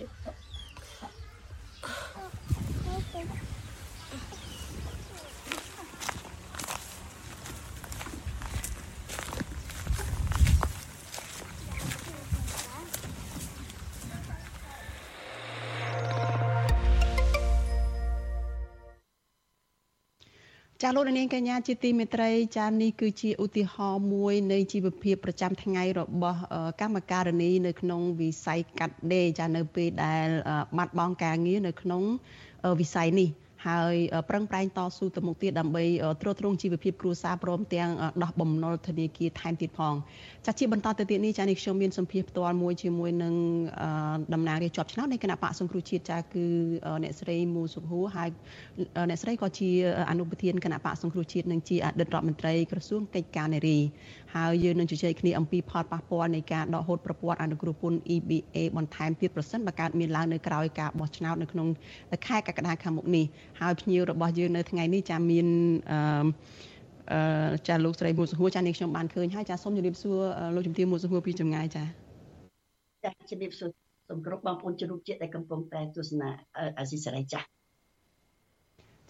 [20.83, 26.39] ចាលោកនាងកញ្ញាជាទីមេត្រីចានេះគឺជាឧទាហរណ៍មួយនៃជីវភាពប្រចាំថ្ងៃរបស់
[26.81, 30.27] កម្មការនីនៅក្នុងវិស័យកាត់ដេរចានៅពេលដែល
[30.77, 32.03] បាត់បង់ការងារនៅក្នុង
[32.79, 33.29] វិស័យនេះ
[33.67, 33.95] ហើយ
[34.29, 35.83] ប្រឹងប្រែងតស៊ូទៅមុខទៀតដើម្បី
[36.21, 37.89] ទ្រទ្រង់ជីវភាពគ្រួសារព្រមទាំង
[38.23, 39.93] ដោះបំណុលធនាគារថែមទៀតផង
[40.45, 43.33] ចាជាបន្តទៅទៀតនេះចានេះខ្ញុំមានសម្ភារផ្ទាល់មួយជាមួយនឹង
[44.33, 46.45] តំណាងរាជជាប់ឆ្នោតនៃគណៈបកសង្គ្រោះជាតិចាគឺ
[47.03, 48.29] អ្នកស្រីមូសុខហួរហើយ
[49.09, 49.69] អ្នកស្រីក៏ជា
[50.11, 53.77] អនុប្រធានគណៈបកសង្គ្រោះជាតិនិងជាអតីតរដ្ឋមន្ត្រីក្រសួងកិច្ចការនារី
[54.35, 61.67] ហើយយើងនឹងជជែកគ្នាអំពីផលប៉ះពាល់នៃការដកហូតប្រព័ន្ធអនុគ្រោះពន្ធ EBA បន្ថែមទៀតប្រសិនបើកើតមានឡើងនៅក្រៅការបោះឆ្នោតនៅក្នុង
[62.27, 63.25] ខែកក្កដាខាងមុខនេះ
[63.59, 65.47] ហើយភ្ញៀវរបស់យើងនៅថ្ងៃនេះចាមាន
[65.91, 65.99] អឺ
[67.11, 70.17] អឺចាលោកស្រីមួយសហួរចានាងខ្ញុំបានឃើញហើយចាសូមជម្រាបសួរ
[70.55, 71.83] លោកជំទាវមួយសហួរពីចម្ងាយចា
[73.03, 73.69] ចាជម្រាបសួរ
[74.07, 76.29] សូមគោរពបងប្អូនជនរួមជាតិដែលកំពុងតែទស្សនា
[76.77, 77.39] អាស៊ីសេរីចា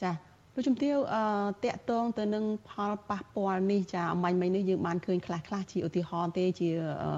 [0.01, 0.11] ចា
[0.59, 1.23] លោកជំទាវអឺ
[1.65, 6.69] តកតងទៅនឹងផលប៉ះពាល់នេះចាអមាញ់មិញនេះយើងបានឃើញខ្លះខ្លះជាឧទាហរណ៍ទេជា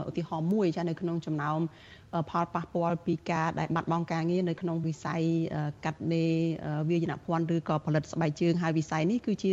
[0.09, 1.59] ឧទាហរណ៍មួយចានៅក្នុងចំណោម
[2.29, 5.21] ផលប៉ះពាល់ពីការដែលបាត់បង់ការងារនៅក្នុងវិស័យ
[5.85, 6.33] កាត់ដេរ
[6.89, 9.51] វាយនភ័ណ្ឌឬក៏ផលិតស្បែកជើងហើយវិស័យនេះគឺជា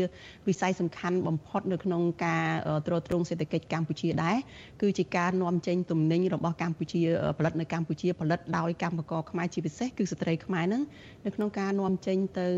[0.48, 2.46] វិស័យសំខាន់បំផុតនៅក្នុងការ
[2.86, 4.36] ទ្រទ្រង់សេដ្ឋកិច្ចកម្ពុជាដែរ
[4.82, 7.00] គឺជាការនាំចេញទំនិញរបស់កម្ពុជា
[7.38, 10.82] ផលិតនៅកម្ពុជាផលិតដោយកម្មករខ្មែរជាពិសេសគឺស្ត្រីខ្មែរហ្នឹង
[11.24, 12.48] នៅក្នុងការនាំចេញទៅ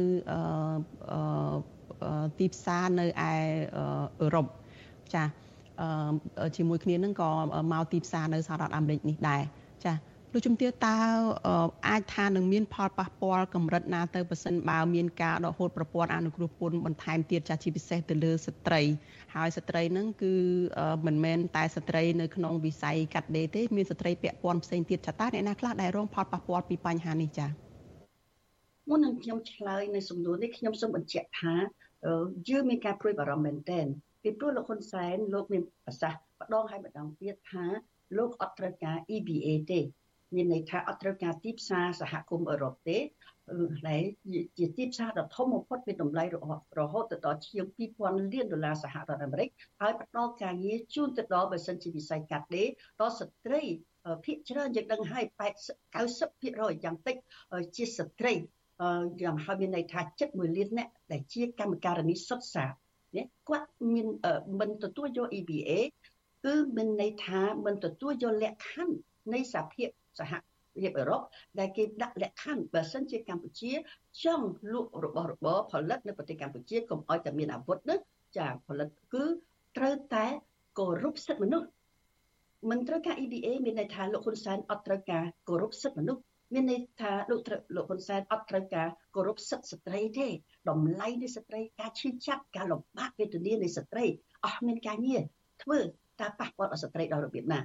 [2.39, 3.09] ទីផ្សារនៅឯ
[4.21, 4.47] អឺរ៉ុប
[5.15, 5.25] ចា
[6.57, 7.31] ជាមួយគ្នានឹងក៏
[7.73, 9.43] មកទីផ្សារនៅសហរដ្ឋអាមេរិកនេះដែរ
[9.87, 9.95] ចា
[10.33, 10.97] លោកជំទាវតើ
[11.89, 18.83] អាចថានឹងមានផលប៉ះពាល់កម្រិតណាទៅប៉ះសិនបើមានការដកហូតប្រព័ន្ធអនុគ្រោះពន្ធបន្ថែមទៀតចាស់ជាពិសេសទៅលើស្ត្រី
[19.35, 20.35] ហើយស្ត្រីហ្នឹងគឺ
[21.07, 27.51] មិនមែនតែស្ត្រីនៅក្នុងវិស័យកាត់ដេរទេមានស្ត្រីពាក់ព័ន្ធផ្សេងទៀតចាតើអ្នកណាខ្លះដែលរងផលប៉ះពាល់ពីបញ្ហានេះចា៎
[28.89, 31.55] មុននឹងខ្ញុំឆ្លើយនៅសំណួរនេះខ្ញុំសូមបញ្ជាក់ថា
[32.49, 33.87] យើងមានការព្រួយបារម្ភមែនទែន
[34.23, 37.65] ពីព្រោះលោកហ៊ុនសែនលោកមានប្រសាសន៍ម្ដងហើយម្ដងទៀតថា
[38.19, 39.81] លោកអត់ត្រូវការ EBA ទេ
[40.35, 42.99] មានន័យថាអត់ត្រូវការទីផ្សារសហគមន៍អឺរ៉ុបទេ
[43.89, 44.03] ដែល
[44.59, 46.25] ជាទីផ្សារដ៏ធំបំផុតមានតម្លៃ
[46.81, 49.49] រហូតទៅដល់ជាង2000លានដុល្លារសហរដ្ឋអាមេរិក
[49.81, 52.69] ហើយផ្ដល់ការងារជូនទៅដល់បើសិនជាវិស័យកាត់ដេរ
[53.01, 53.63] ដល់ស្ត្រី
[54.25, 57.17] ភាគច្រើនយើងដឹងហើយ80 90%យ៉ាងតិច
[57.77, 58.33] ជាស្ត្រី
[59.23, 62.73] យ៉ាងហើយមានន័យថាចិត្ត1លានអ្នកដែលជាកម្មការនីសុទ្ធសាធ
[63.17, 64.07] នេះគាត់មាន
[64.61, 65.71] មិនទទួលយក EBA
[66.45, 68.97] គឺមានន័យថាមិនទទួលយកលក្ខខណ្ឌ
[69.33, 70.33] នៃសហភាពសហ
[70.79, 71.23] ភាពអឺរ៉ុប
[71.59, 73.73] ដែលគេដាក់លក្ខខណ្ឌបើសិនជាកម្ពុជា
[74.25, 77.99] ចង់លក់របស់របរផលិតនៅប្រទេសកម្ពុជាកុំឲ្យតែមានអាវុធនោះ
[78.37, 79.25] ចាផលិតគឺ
[79.77, 80.27] ត្រូវតែ
[80.79, 81.69] គោរពសិទ្ធិមនុស្ស
[82.71, 86.23] មិនត្រូវការ EBA មានន័យថាលោកហ៊ុនសែនអត់ត្រូវការគោរពសិទ្ធិមនុស្ស
[86.55, 87.41] មានន័យថាលោក
[87.77, 90.29] លោកហ៊ុនសែនអត់ត្រូវការគោរពសិទ្ធិស្ត្រីទេ
[90.69, 94.05] តម្លៃនៃស្ត្រីការឈឺចាប់ការលំបាកវេទនានៃស្ត្រី
[94.45, 95.23] អស់មានការងារ
[95.63, 95.79] ធ្វើ
[96.21, 97.61] តើប៉ះពាល់ដល់ស្ត្រីដល់របៀបណា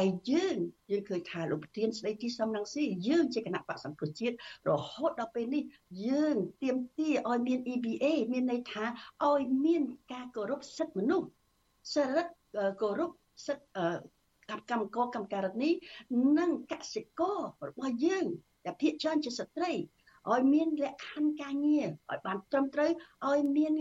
[0.00, 0.56] ឯយើង
[0.90, 4.34] យើងឃើញថាលោកប្រធានស្ដីទីសំរងស៊ីយើងជាគណៈបកសង្គ្រោះជាតិ
[4.68, 5.62] រហូតដល់ពេលនេះ
[6.08, 8.84] យើងទៀមទាឲ្យមាន EBA មានន័យថា
[9.26, 11.28] ឲ្យមានការគោរពសិទ្ធិមនុស្ស
[11.94, 12.32] សរិទ្ធ
[12.82, 13.10] គោរព
[13.46, 15.70] សិទ្ធិកម្មករកម្មការិនី
[16.38, 17.38] និងកសិករ
[17.68, 18.26] របស់យើង
[18.64, 19.72] ដែលភាគច្រើនជាស្ត្រី
[20.30, 22.90] ឲ្យមានលក្ខខណ្ឌការងារឲ្យបានត្រឹមត្រូវ
[23.28, 23.72] ឲ្យមាន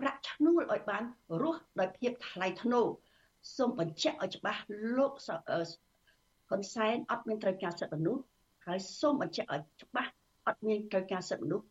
[0.00, 1.02] ប្រាក់ឈ្នួលឲ្យបាន
[1.42, 2.86] រស់ដោយភាពថ្លៃថ្នូរ
[3.56, 4.60] សូមបញ្ជាក់ឲ្យច្បាស់
[4.96, 5.12] លោក
[6.48, 8.22] ហ៊ុនសែនអត់មានត្រូវការសិទ្ធិមនុស្ស
[8.66, 10.10] ហើយសូមបញ្ជាក់ឲ្យច្បាស់
[10.46, 11.66] អត់មានត្រូវការសិទ្ធិមនុស្ស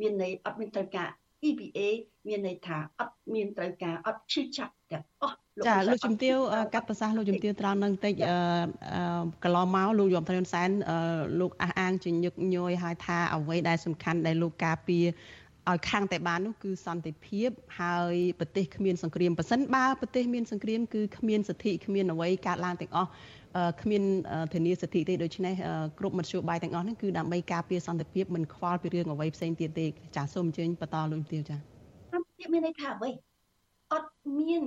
[0.00, 1.08] មានន័យអត់មានត្រូវការ
[1.48, 1.80] EBA
[2.28, 6.36] មានន័យថាអត់មានត្រូវការអត់ឈឺចាប់ទាំងអស់ចាលោកជំទាវ
[6.74, 8.14] កាត់ប្រសាសន៍លោកជំទាវត្រង់នឹងតិច
[9.44, 10.70] កន្លងមកលោកយមត្រៃហ៊ុនសែន
[11.40, 15.04] លោកអះអាងជាញឹកញយហើយថាអ្វីដែលសំខាន់ដែលលោកការពារ
[15.70, 17.48] ឲ្យខាងតែបាននោះគឺសន្តិភាព
[17.80, 23.10] ហើយប្រទេសគ្មានសង្គ្រាមប៉ះសិនបើប្រទេសមានសង្គ្រាមគឺគ្មានសិទ្ធិគ្មានអ្វីកើតឡើងទាំងអស់
[23.82, 24.02] គ្មាន
[24.54, 25.54] ធានាសិទ្ធិទេដូច្នេះ
[25.98, 31.58] គ្រប់មធ្យោបាយទាំងអស់នេះគឺដើម្បីការពារសន្តិភាពមិនខ្វល់ពីរឿងអ្វីផ្សេងទៀតទេចាសសូមអញ្ជើញបន្តលោកទាវចាស
[32.12, 33.10] សន្តិភាពមានន័យថាអ្វី
[33.92, 34.62] អត់មាន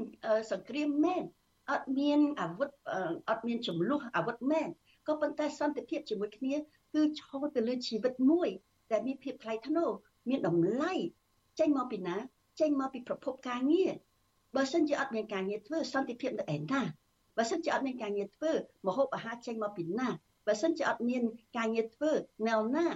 [0.52, 1.24] សង្គ្រាមមែន
[1.72, 2.70] អត់មានអាវុធ
[3.30, 4.68] អត់មានចំនួនអាវុធមែន
[5.08, 6.56] ក៏ប៉ុន្តែសន្តិភាពជាមួយគ្នា
[6.94, 8.50] គឺឈរទៅលើជីវិតមួយ
[8.92, 9.90] ដែលមានភាពថ្លៃថ្នូរ
[10.30, 10.94] មានតម្លៃ
[11.60, 12.16] ចេញមកពីណា
[12.60, 13.92] ចេញមកពីប្រភពការងារ
[14.56, 16.82] បើសិនជាអត់មានការងារធ្វើសន្តិភាពនៅឯណា
[17.38, 18.52] បើសិនជាអត់មានការងារធ្វើ
[18.88, 20.10] មហូបអាហារចេញមកពីណា
[20.48, 21.24] បើសិនជាអត់មាន
[21.58, 22.12] ការងារធ្វើ
[22.50, 22.94] នៅណារ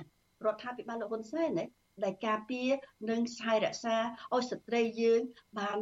[0.54, 1.66] ដ្ឋាភិបាលលោកហ៊ុនសែនណា
[2.04, 2.70] ដែលការពារ
[3.10, 3.96] និងស្ថិរក្សា
[4.34, 5.22] ឲ្យស្ត្រីយើង
[5.60, 5.80] បាន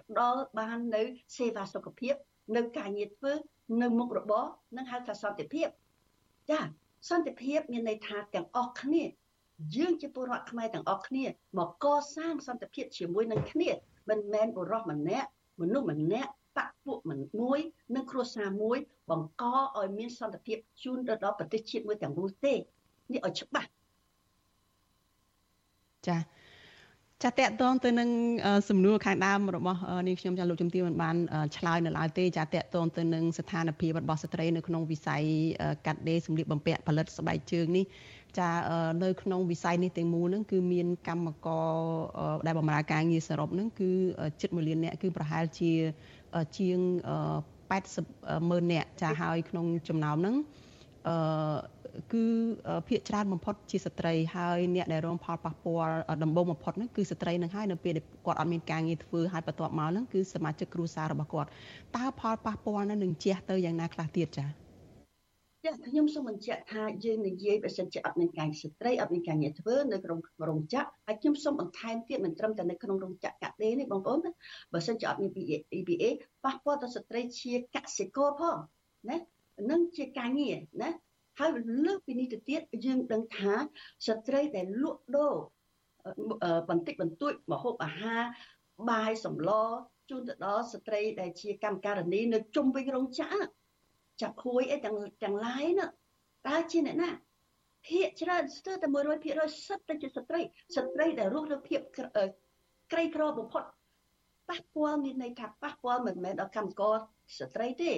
[0.00, 1.02] ផ្ដល់បាននៅ
[1.36, 2.14] សេវាសុខភាព
[2.56, 3.32] នៅការងារធ្វើ
[3.82, 4.44] នៅមុខរបរ
[4.76, 5.68] នឹងហៅថាសន្តិភាព
[6.50, 6.60] ចា
[7.08, 9.02] សន្តិភាពមានន័យថាទាំងអស់គ្នា
[9.76, 11.24] យើងជាពលរដ្ឋខ្មែរទាំងអស់គ្នា
[11.58, 13.70] មកកសាងសន្តិភាពជាមួយនឹងគ្នា
[14.10, 15.28] មិនមែនបុរសម្នាក់
[15.60, 17.58] មនុស្សម្នាក់បកពួកមិនមួយ
[17.96, 18.78] និងគ្រួសារមួយ
[19.10, 19.44] បង្ក
[19.78, 22.54] ឲ្យមានសន្តិភាពជូនទៅដល់ប្រទេសជាតិមួយទាំងមូលទេ
[23.12, 23.68] នេះឲ្យច្បាស់
[26.08, 26.18] ចា
[27.22, 28.08] ចាតកតងទៅនឹង
[28.68, 31.16] សំណួរខាងដើមរបស់នាងខ្ញុំចាលោកជំទាវមិនបាន
[31.56, 35.22] ឆ្លើយនៅឡើយទេចាតកតងទៅនឹងស្ថានភាពរបស់ស្ត្រីនៅក្នុងវិស័យ
[35.86, 37.84] កាត់ដេរសម្លៀកបំពាក់ផលិតស្បែកជើងនេះ
[38.38, 38.50] ចា
[39.02, 41.68] នៅក្នុងវិស័យនេះទាំងមូលហ្នឹងគឺមានកម្មករ
[42.46, 43.90] ដែលបម្រើការងារសរុបហ្នឹងគឺ
[44.40, 45.72] ជិត1លាននាក់គឺប្រហែលជា
[46.58, 46.78] ជាង
[47.82, 50.36] 80ម៉ឺននាក់ចាហើយក្នុងចំណោមហ្នឹង
[51.08, 51.14] អឺ
[52.12, 52.24] គឺ
[52.88, 61.48] ភាកច្រើនបំផុតជាស្ត្រីហើយអ្នកដែលរងផលប៉ះពាល់ដំបូងបំផុតហ្នឹងគឺស្ត្រីនឹងហើយនៅពេលដែលគាត់អត់មានការងារធ្វើហើយបន្ទាប់មកហ្នឹងគឺសមាជិកគ្រួសាររបស់គាត់
[61.96, 64.67] តើផលប៉ះពាល់ហ្នឹងនឹងជះទៅយ៉ាងណាខ្លះទៀតចា៎
[65.68, 74.30] ចាខ្ញុំសូមបញ្ជាក់ថាយើងនិយាយបើសិនជាអត់មានការស្ត្រីអត់មានការងារធ្វើនៅក្នុងរោងចក្រហើយខ្ញុំសូមបន្ថែមទៀតមិនត្រឹមតែនៅក្នុងរោងចក្រកាត់ដេរនេះបងប្អូនណា
[74.72, 75.30] បើសិនជាអត់មាន
[75.78, 76.04] EBA
[76.44, 78.56] ប៉ះពាល់ដល់ស្ត្រីជាកសិករផង
[79.08, 79.16] ណា
[79.70, 80.90] នឹងជាការងារណា
[81.38, 81.50] ហើយ
[81.84, 83.54] លើសពីនេះទៅទៀតយើងដឹងថា
[84.06, 85.34] ស្ត្រីដែលលក់ដូរ
[86.68, 88.22] បន្តិចបន្តួចម្ហូបអាហារ
[88.90, 89.50] បាយសម្ល
[90.10, 93.40] ជូនទៅដល់ស្ត្រីដែលជាកម្មការិនីនៅជុំវិញរោងចក្រ
[94.20, 95.86] ចាប់ខួយអីទាំងទាំងឡាយណា
[96.48, 97.10] តើជាអ្នកណា
[97.86, 98.86] ភាកច្រើនស្ទើរតែ
[99.26, 100.40] 100%សិតតែជាស្ត្រី
[100.76, 103.64] ស្ត្រីដែលរស់នៅភាពក្រីក្របំផុត
[104.48, 106.96] ប៉ះពាល់មានន័យថាប៉ះពាល់មិនមែនដល់កម្មករ
[107.38, 107.90] ស្ត្រីទេ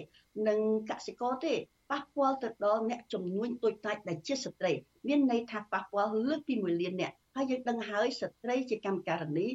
[0.48, 0.60] និង
[0.90, 1.54] កសិករទេ
[1.90, 4.72] ប៉ះពាល់ទៅដល់អ្នកចំនួនតូចតាចដែលជាស្ត្រី
[5.08, 9.46] មានន័យថាប៉ះពាល់លើសពី1លានអ្នកហើយយើងដឹងហើយស្ត្រីជាកម្មការនី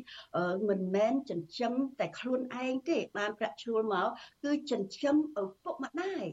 [0.69, 4.07] មិនមែនចិញ្ចឹមតែខ្លួនឯងទេបានប្រាក់ឈ្នួលមក
[4.43, 6.23] គឺចិញ្ចឹមឪពុកម្ដាយ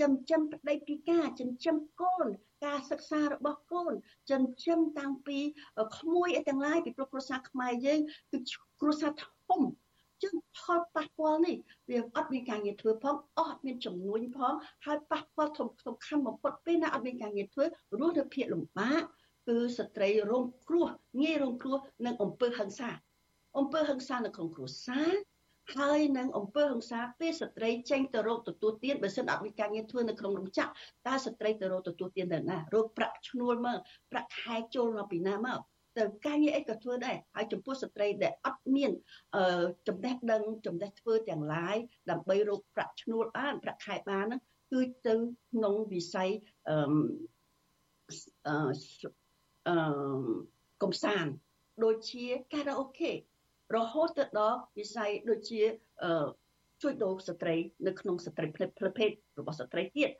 [0.00, 2.26] ចិញ្ចឹមប្តីពិការចិញ្ចឹមកូន
[2.64, 3.92] ការសិក្សារបស់កូន
[4.30, 5.38] ចិញ្ចឹមតាំងពី
[5.96, 8.38] ក្មួយអីទាំងឡាយពីព្រោះគ្រួសារខ្មែរយើងគឺ
[8.80, 9.62] គ្រួសារធំ
[10.22, 11.56] ចឹងផលប៉ះពាល់នេះ
[11.90, 17.64] វាអត់មានការងារធ្វើផងអត់មានចំនួនផងហើយប៉ះពាល់សំខាន់បំផុតពេលណាអត់មានការងារធ្វើ
[17.98, 19.02] រស់នៅភាពលំបាក
[19.48, 20.86] គឺស្ត្រីរងគ្រោះ
[21.22, 22.90] ងាយរងគ្រោះនឹងអំពើហិង្សា
[23.58, 25.12] អំពើហិង្សានៅក្នុងគ្រួសារ
[25.76, 30.70] ហើយនឹងអំពើហិង្សាពេលស្ត្រីចេញទៅរកទទួលទានបើសិនអត់មានការងារធ្វើនៅក្នុងរោងចក្រ
[31.08, 33.78] តើស្ត្រីទៅរកទទួលទានទៅណារកប្រាក់ឈ្នួលមក
[34.12, 35.60] ប្រាក់ខែចូលមកពីណាមក
[35.98, 38.90] ទៅការងារអីក៏ធ្វើដែរហើយចំពោះស្ត្រីដែលអត់មាន
[39.36, 41.76] អឺចំណេះដឹងចំណេះធ្វើទាំងឡាយ
[42.10, 44.40] ដើម្បីរកប្រាក់ឈ្នួលបានប្រាក់ខែបានហ្នឹង
[44.72, 45.14] គឺទៅ
[45.52, 46.30] ក្នុងវិស័យ
[46.68, 46.76] អឺ
[49.68, 49.76] អឺ
[50.82, 51.32] កំសាន្ត
[51.84, 53.12] ដូចជាការ៉ាអូខេ
[53.76, 55.62] រហូតទៅដល់វិស័យដូចជា
[56.02, 56.26] អឺ
[56.82, 57.54] ជួយដូរស្ត្រី
[57.86, 60.10] នៅក្នុងស្ត្រីផ្លិតភេទរបស់ស្ត្រីទៀត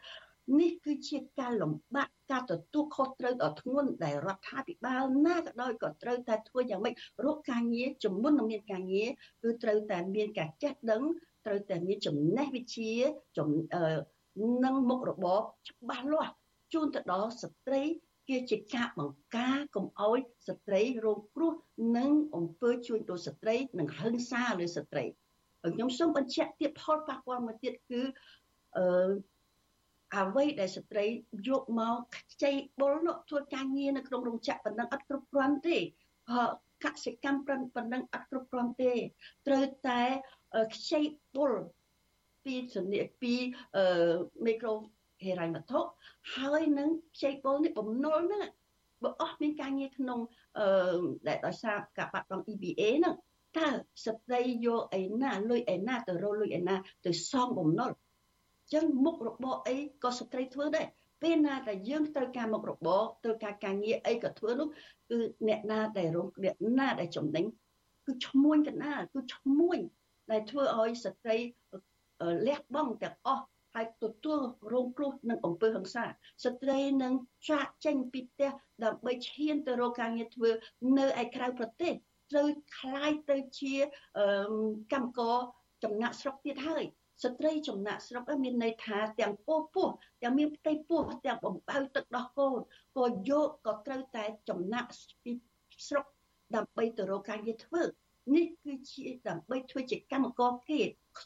[0.60, 6.94] នេះគឺជាការលំបាកការទទួលខុសត្រូវដ៏ធ្ងន់ដែលរដ្ឋាភិបាលណាក៏ដោយក៏ត្រូវតែធ្វើយ៉ាងម៉េច
[7.24, 9.08] រកការងារជំនុននឹងមានការងារ
[9.42, 11.02] គឺត្រូវតែមានការចេះដឹង
[11.46, 12.92] ត្រូវតែមានចំណេះវិជ្ជា
[14.64, 15.38] និងមុខរបរ
[15.68, 16.32] ច្បាស់លាស់
[16.72, 17.82] ជូនទៅដល់ស្ត្រី
[18.28, 20.18] ជាជាការបង្ការកុំអោយ
[20.48, 21.52] ស្ត្រីរងគ្រោះ
[21.96, 25.04] និងអំពើជួញដូរស្ត្រី និងហិង្សាលើស្ត្រី
[25.74, 28.02] ខ្ញុំសូមបញ្ជាក់ទៀតផលប៉ះពាល់មួយទៀតគឺ
[28.76, 29.10] អឺ
[30.16, 31.04] អ្វីដែលស្ត្រី
[31.48, 31.96] យកមក
[32.32, 35.78] ខ្ចីបុលនោះធ្វើការងារនៅក្នុងរោងចក្រប៉ុណ្ណឹងអត់គ្រប់គ្រាន់ទេ
[36.84, 38.92] កសិកម្មប៉ុណ្ណឹងអត់គ្រប់គ្រាន់ទេ
[39.46, 40.02] ត្រូវតែ
[40.74, 41.00] ខ្ចី
[41.36, 41.52] បុល
[42.44, 43.34] ពីសនិពី
[44.46, 44.74] មីក្រូ
[45.22, 45.80] ហេរ៉ៃវត្ថុ
[46.34, 48.44] ហើយនឹងខ្ចីបុលនេះបំណុលហ្នឹង
[49.02, 50.20] បើអស់មានការងារក្នុង
[50.58, 50.66] អឺ
[51.26, 53.14] ដែលដោយសារការបាត់បង់ EBA ហ្នឹង
[53.58, 53.68] តើ
[54.04, 57.90] ស្ត្រីយកឯណាលុយឯណាទៅរកលុយឯណាទៅសងបំណុល
[58.72, 60.86] ចឹងមុខរបរអីក៏ស្ត្រីធ្វើដែរ
[61.22, 64.68] ពេលណាដែលយើងត្រូវការមុខរបរត្រូវការការងារអីក៏ធ្វើនោះ
[65.10, 65.18] គឺ
[65.48, 67.44] អ្នកណាដែលរងអ្នកណាដែលចំណេញ
[68.06, 69.78] គឺឈ្មួញកណាលគឺឈ្មួញ
[70.30, 71.36] ដែលធ្វើឲ្យស្ត្រី
[72.46, 73.44] លះបង់ទាំងអស់
[73.75, 74.39] ហើយទទួល
[74.73, 77.13] រងគ្រោះនឹងអំពើហិង្សាស្ត្រីនឹង
[77.49, 78.49] ចាក់ចេញពីផ្ទះ
[78.83, 80.49] ដើម្បីឈានទៅរកការងារធ្វើ
[80.97, 81.93] នៅឯក្រៅប្រទេស
[82.31, 82.47] ត្រូវ
[82.77, 83.75] คล้ายទៅជា
[84.93, 85.37] កម្មករ
[85.83, 86.83] ចំណាក់ស្រុកទៀតហើយ
[87.23, 89.89] ស្ត្រីចំណាក់ស្រុកមានន័យថាទាំងពោះពោះ
[90.23, 92.59] ទាំងមានផ្ទៃពោះទាំងបំបៅទឹកដោះកូន
[92.97, 94.89] ក៏យកក៏ត្រូវតែចំណាក់
[95.23, 95.31] ពី
[95.87, 96.05] ស្រុក
[96.55, 97.81] ដើម្បីទៅរកការងារធ្វើ
[98.35, 98.58] នេះគឺ
[98.92, 100.80] ជាដើម្បីធ្វើជាកម្មករគេ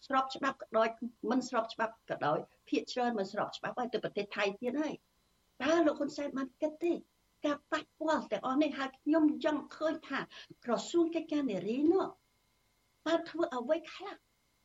[0.07, 0.89] ស្របច្បាប់ក៏ដោយ
[1.31, 2.39] មិនស្របច្បាប់ក៏ដោយ
[2.69, 4.95] ភាគច្រើនមិនស្របច្បាប់ហើយទៅប្រទេសថៃទៀតហើយ
[5.63, 6.93] តើលោកហ៊ុនសែនបានគិតទេ
[7.47, 10.21] ការប៉ះពាល់ទាំងអស់នេះហើយខ្ញុំចង់ឃើញថា
[10.65, 12.07] ក្រសួងកិច្ចការនារីនោះ
[13.07, 14.15] បានធ្វើអ្វីខ្លះ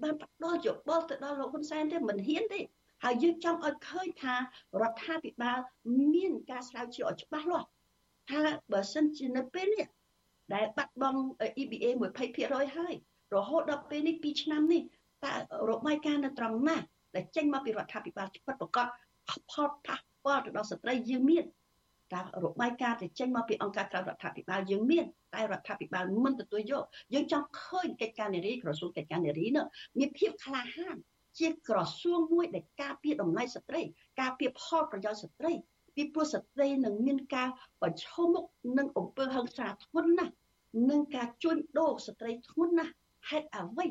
[0.03, 2.61] បានផ្ដល់យោបល់ទៅដល់លោកហ៊ុនសែនទេមិនហ៊ានទេ
[3.03, 4.35] ហើយយើងចង់ឲ្យឃើញថា
[4.81, 5.59] រដ្ឋាភិបាល
[6.13, 7.67] មានការស្រាវជ្រាវឲ្យច្បាស់លាស់
[8.29, 9.87] ថាបើសិនជានៅពេលនេះ
[10.53, 11.21] ដែលបាត់បង់
[11.61, 11.89] EBA
[12.29, 12.93] 20%ហើយ
[13.35, 14.81] រហូតដល់ពេលនេះ2ឆ្នាំនេះ
[15.25, 15.33] តើ
[15.69, 16.77] របាយការណ៍នៅត្រង់ណា
[17.15, 18.87] ដែលចេញមកពីរដ្ឋាភិបាលពិតប្រកប
[19.51, 21.45] ផលប៉ះពាល់ទៅដល់ស្ត្រីយើងមាន
[22.13, 26.83] តើរបាយការណ៍ដែលចេញមកពីអង្គការក្រៅរដ្ឋាភិបាលយើងមានតែរដ្ឋាភិបាលមិនទទួលយក
[27.13, 29.65] យើងចង់ឃើញកិច្ចការនារីក្រសួងកិច្ចការនារីនោះ
[29.99, 30.95] មានភាពក្លាហាន
[31.39, 33.81] ជាក្រសួងមួយដែលការពារតម្លៃស្ត្រី
[34.21, 35.53] ការពារផលប្រយោជន៍ស្ត្រី
[35.95, 37.49] ពីព្រោះស្ត្រីនឹងមានការ
[37.81, 38.45] ប្រឈមមុខ
[38.77, 40.33] នឹងអំពើហិង្សាធ្ងន់ណាស់
[40.89, 42.93] នឹងការជួញដូរស្ត្រីធ្ងន់ណាស់
[43.29, 43.85] ហេតុអ្វី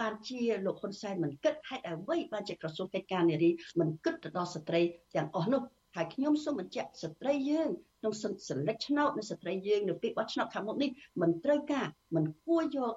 [0.00, 3.50] បានជាលោកហ៊ុនសែនមិនគិតហេតុអ្វីបានជាក្រសួងកិច្ចការនារី
[3.80, 4.80] មិនគិតទៅដល់ស្ត្រី
[5.14, 5.62] ទាំងអស់នោះ
[5.96, 7.68] ហើយខ្ញុំសូមបញ្ជាក់ស្ត្រីយើង
[8.00, 8.12] ក្នុង
[8.48, 10.90] សន្លឹកឆ្នោតនៃស្ត្រីយើងនៅពេលបោះឆ្នោតខាងមុខនេះ
[11.22, 11.86] មិនត្រូវការ
[12.16, 12.92] មិនគួរយក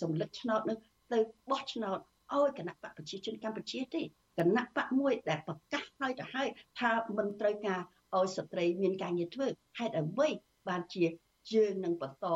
[0.00, 0.78] សន្លឹកឆ្នោតនឹង
[1.12, 1.18] ទៅ
[1.50, 1.98] បោះឆ្នោត
[2.34, 4.02] ឲ្យគណៈបកប្រជាជនកម្ពុជាទេ
[4.38, 6.48] គណៈបកមួយដែលប្រកាសហើយទៅហើយ
[6.80, 7.80] ថាមិនត្រូវការ
[8.16, 9.46] ឲ្យស្ត្រីមានការងារធ្វើ
[9.78, 10.28] ហេតុអ្វី
[10.68, 11.04] បានជា
[11.52, 12.26] យើងនឹងបន្ត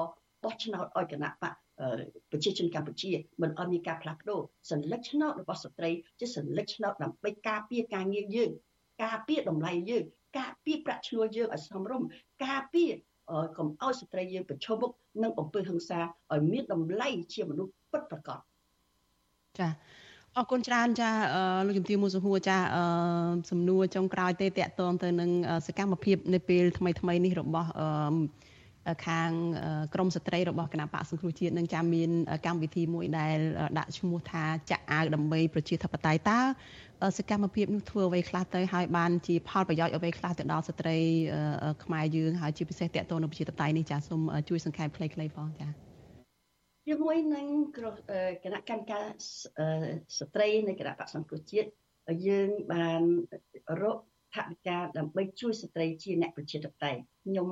[0.44, 1.54] បោះឆ្នោតឲ្យគណៈបក
[2.30, 4.40] ប្រជាជនកម្ពុជាមិនអត់មានការផ្លាស់ប្ដូរ
[4.70, 5.90] សញ្ញាឆ្នោតរបស់ស្ត្រី
[6.20, 8.50] ជាសញ្ញាឆ្នោតដើម្បីការពារការងារយើង
[9.04, 10.04] ការពារតម្លៃយើង
[10.38, 12.08] ការពារប្រាក់ឈ្នួលយើងឲ្យសមរម្យ
[12.46, 12.92] ការពារ
[13.58, 14.90] កុំឲ្យស្ត្រីយើងប្រឈមមុខ
[15.22, 16.00] នឹងអំពើហិង្សា
[16.32, 18.38] ឲ្យមានតម្លៃជាមនុស្សពិតប្រាកដ
[19.58, 19.70] ចា៎
[20.38, 21.10] អរគុណច្រើនចា
[21.66, 22.58] លោកជំទាវមួសុហួរចា
[23.50, 25.30] សំណួរចុងក្រោយទេតកតងទៅនឹង
[25.66, 27.82] សកម្មភាពនៅពេលថ្មីថ្មីនេះរបស់អ
[29.06, 29.30] ខាង
[29.94, 32.10] ក្រមស្ត្រីរបស់គណៈបកសង្គ្រោះជាតិនឹងចាំមាន
[32.46, 33.36] កម្មវិធីមួយដែល
[33.78, 36.40] ដាក់ឈ្មោះថាចាក់អាវដើម្បីប្រជាធិបតេយ្យតើ
[37.18, 40.96] សកម្មភាពនោះធ្វើអ្វីខ្លះទៅហើយបានជាផលប្រយោជន៍អ្វីខ្លះទៅដល់ស្ត្រី
[41.84, 45.87] ខ្មែរយើងហើយជាពិសេសតកតនៅប្រជាធិបតេយ្យនេះចាសូមជួយសង្ខេបខ្លីៗផងចា
[46.90, 47.46] ជាមួយនឹង
[48.44, 49.04] គណៈកម្មការ
[50.18, 51.68] ស្ត្រីនៃគណៈបក្សសង្គ្រោះជាតិ
[52.26, 53.02] យើងបាន
[53.82, 53.98] រក
[54.34, 57.48] ថវិកាដើម្បីជួយស្ត្រីជាអ្នកប្រជាធិបតេយ្យខ្ញុំ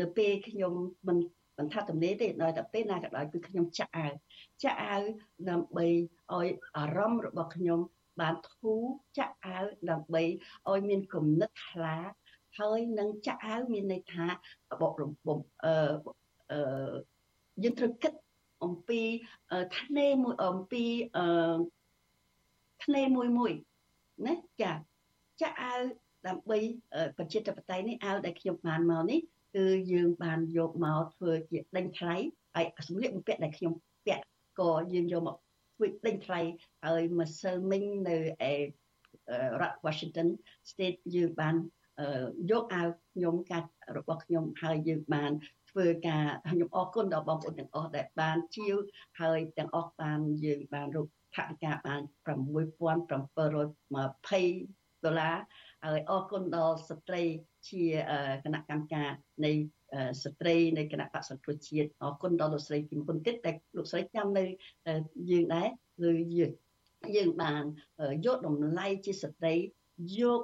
[0.00, 0.72] នៅពេលខ្ញុំ
[1.08, 1.18] មិន
[1.58, 4.12] មិនថាទំនេរទេដល់តែពេលណាក៏ដោយគឺខ្ញុំចាក់អាវ
[4.64, 5.02] ចាក់អាវ
[5.50, 5.86] ដើម្បី
[6.34, 7.80] ឲ្យអារម្មណ៍របស់ខ្ញុំ
[8.20, 8.82] បានធូរ
[9.18, 10.22] ចាក់អាវដើម្បី
[10.70, 11.96] ឲ្យមានគំនិតថ្លា
[12.58, 14.26] ហើយនឹងចាក់អាវមានន័យថា
[14.82, 15.74] បបរំបំអឺ
[16.52, 16.92] អឺ
[17.64, 18.12] យើងត្រូវគិត
[18.64, 19.00] អំពី
[19.78, 20.84] ថ្នេរមួយអំពី
[21.16, 21.54] អឺ
[22.84, 23.52] ថ្នេរមួយមួយ
[24.26, 24.72] ណាចា
[25.40, 25.80] ចាក់អាវ
[26.28, 26.58] ដើម្បី
[27.18, 29.20] ប្រជាធិបតេយ្យនេះអាវដែលខ្ញុំបានមកនេះ
[29.56, 32.16] គឺយើងបានយកមកធ្វើជាដេញថ្លៃ
[32.54, 33.72] ហើយសម្លៀកបំពាក់ដែលខ្ញុំ
[34.06, 34.24] ពាក់
[34.60, 35.36] ក៏យើងយកមក
[35.76, 36.40] ធ្វើដេញថ្លៃ
[36.84, 38.16] ហើយម្សិលមិញនៅ
[38.50, 38.54] ឯ
[39.60, 40.28] រដ្ឋ Washington
[40.70, 41.54] State យើងបាន
[42.50, 45.32] យកអាវខ្ញុំកាត់របស់ខ្ញុំហើយយើងបាន
[45.72, 48.76] ធ្វើការខ្ញុំអរគុណដល់បងប្អូនទាំងអស់ដែលបានជាវ
[49.20, 53.12] ហើយទាំងអស់បានយើងបានរកថវិកាបាន6720
[55.04, 55.36] ដុល្លារ
[55.84, 57.22] ហើយអរគុណដល់ស្ត្រី
[57.68, 57.84] ជា
[58.44, 59.10] គណៈកម្មការ
[59.44, 59.52] នៃ
[60.24, 64.44] ស្ត្រីនៃគណៈបក្សសង្គ្រោះជាតិអរគុណដល់លោកស្រីគឹមពុនគិតតែលោកស្រីចាំនៅ
[65.30, 65.68] យើងដែរ
[66.00, 66.52] គឺយើង
[67.16, 67.62] យើងបាន
[68.26, 69.54] យកតម្លៃជាស្ត្រី
[70.20, 70.40] យក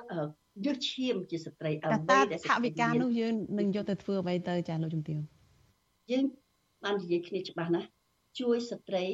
[0.67, 5.21] យកឈាមជាស្ត្រីអ្វីដែលថវិកានោះយើងនឹងយកទៅធ្វើអ្វីទៅចាលោកជំទាវ
[6.11, 6.25] យើង
[6.85, 7.89] បាននិយាយគ្នាច្បាស់ណាស់
[8.41, 9.05] ជួយស្ត្រី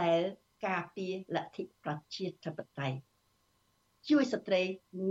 [0.00, 0.20] ដែល
[0.66, 2.98] ការពារលទ្ធិប្រជាធិបតេយ្យ
[4.08, 4.62] ជួយស្ត្រី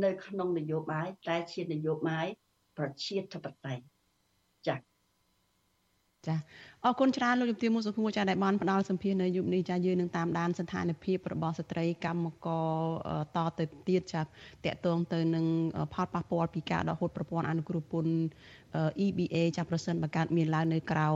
[0.03, 2.27] នៅក្នុងនយោបាយតែជានយោបាយ
[2.77, 3.96] ប្រជាធិបតេយ្យចា៎
[6.27, 6.35] ចា
[6.85, 12.69] អរគុណច្រើនលោកជំទាវមុខសុខួរចាដែលបានផ្ដល់សម្ភារនៅយុគនេះចាយើងនឹងតាមដានស្ថានភាពរបស់ស្ត្រីកម្មករ
[13.35, 14.25] តទៅទៀតចាត
[14.65, 15.45] កតងទៅនឹង
[15.93, 18.13] ផលប៉ះពាល់ពីការដកហូតប្រព័ន្ធអនុគ្រោះពន្ធ
[19.05, 21.07] EBA ចាប្រសិនបើកើតមានឡើងនៅក្រៅ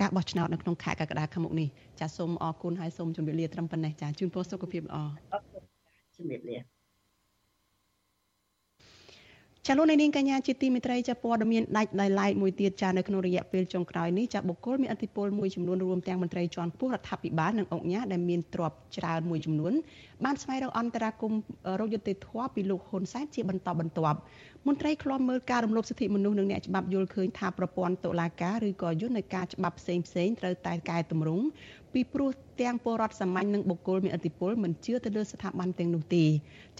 [0.00, 1.68] ការបោះឆ្នោតនៅក្នុងខែកក្កដាខាងមុខនេះ
[2.00, 4.96] ចាសូមអរគុណហើយសូមជម្រាបលាត្រឹមប៉ុណ្ណេះចាជូនពរសុខភាពល្អ
[5.32, 5.62] អរគុណ
[6.16, 6.71] ជម្រាបលា
[9.66, 19.72] ចាលោកនាងកញ្ញាជាទីមេត្រីចាព័ត៌មានដាច់ដោយឡែកមួយទៀតចានៅក្នុងរយៈពេលចុងក្រោយនេះចាបុគ្គលមានអធិបុលមួយចំនួនរួមទាំងមន្ត្រីជាន់ខ្ពស់រដ្ឋាភិបាលនិងអង្គការដែលមានទ្រព្យច្រើនមួយចំនួន
[20.24, 21.32] បានស្វែងរកអន្តរាគម
[21.80, 24.18] រោគយុតិធធពីលោកហ៊ុនសែនជាបន្តបន្ទាប់
[24.66, 31.44] មន្ត្រីឃ្លាំមើលការរំលោភសិទ្ធិមនុស្សនិងអ្នកច្បាប់យល់ឃើញថាប្រព័ន្ធតុលាការឬក៏យន្តនៃការច្បាប់ផ្សេងផ្សេងត្រូវតែកែតម្រង់
[31.94, 32.30] ពីព្រោះ
[32.60, 36.24] ទាំងពលរដ្ឋសាមញ្ញនិងបុគ្គលមានឥទ្ធិពលមិនជឿទៅលើស្ថាប័នទាំងនោះទេ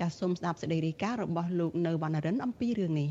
[0.01, 3.11] ចាសសូមស្ដាប់សេចក្តីរាយការណ៍របស់លោកនៅវណ្ណរិនអំពីរឿងនេះ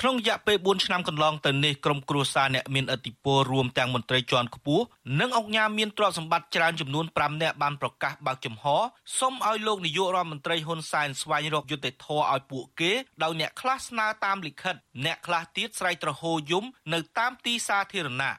[0.00, 4.84] ក្នុងរយៈពេល4ឆ្នាំកន្លងទៅនេះក្រុមគ្រួសារអ្នកមានឥទ្ធិពលរួមទាំងមន្ត្រីជាន់ខ្ពស់
[5.20, 8.64] និងអង្គការមានទ្រព្យសម្បត្តិច្រើនចំនួន5នាក់បានប្រកាសបើកចំហ
[9.18, 12.92] សុំឲ្យលោកនាយករដ្ឋមន្ត្រីហ៊ុនសែនស្វែងរកយុត្តិធម៌ឲ្យពួកគេ
[13.22, 14.74] ដោយអ្នកខ្លះស្នើតាមលិខិត
[15.04, 18.34] អ្នកខ្លះទៀតស្រែកទ្រហោយំនៅតាមទីសាធារណៈ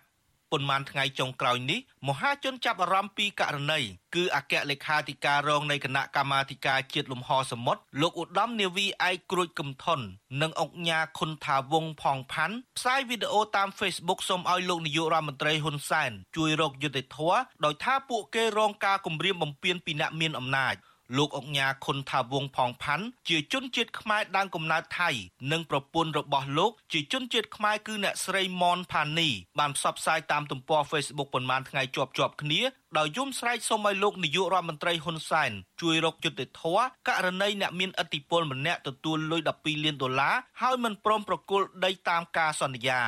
[0.54, 3.80] ប៉ុន្មានថ្ងៃចុងក្រោយនេះមហាជនចាប់អារម្មណ៍ពីករណី
[4.16, 10.00] គឺអគ្គលេខាធិការរងនៃគណៈកម្មាធិការជាតិលំហសមុទ្រលោកឧត្តមនាវីឯកគ្រួចកឹមថន
[10.42, 20.76] និងអង្គញាខុនថាវងផងផាន់ផ្សាយវីដេអូតាម Facebook សូមឲ្យលោកនាយករដ្ឋមន្ត្រីហ៊ុនសែនជួយរកយុត្តិធម៌ដោយថាពួកគេរងការគំរាមបំពានពីអ្នកមានអំណាច
[21.18, 25.10] លោកអុកញ៉ាខុនថាវងផងផាន់ជាជនជាតិខ្មែរដើមកំណើតថៃ
[25.52, 32.62] និងប្រពន្ធរបស់លោកជាជនជាតិខ្មែរគឺអ្នកស្រីមនផានីបានផ្សព្វផ្សាយតាមទំព័រ Facebook ប៉ុន្មានថ្ងៃជាប់ជាប់គ្នា
[32.98, 35.52] ដោយយំស្រែកសូមឲ្យលោកនាយករដ្ឋមន្ត្រីហ៊ុនសែន
[35.82, 43.02] ជួយរកយុត្តិធម៌ករណីអ្នកមានឥទ្ធិពលម្នាក់ទទួលលុយ12លានដុល្លារហើយមិនព្រមប្រគល់ដីតាមការសន្យា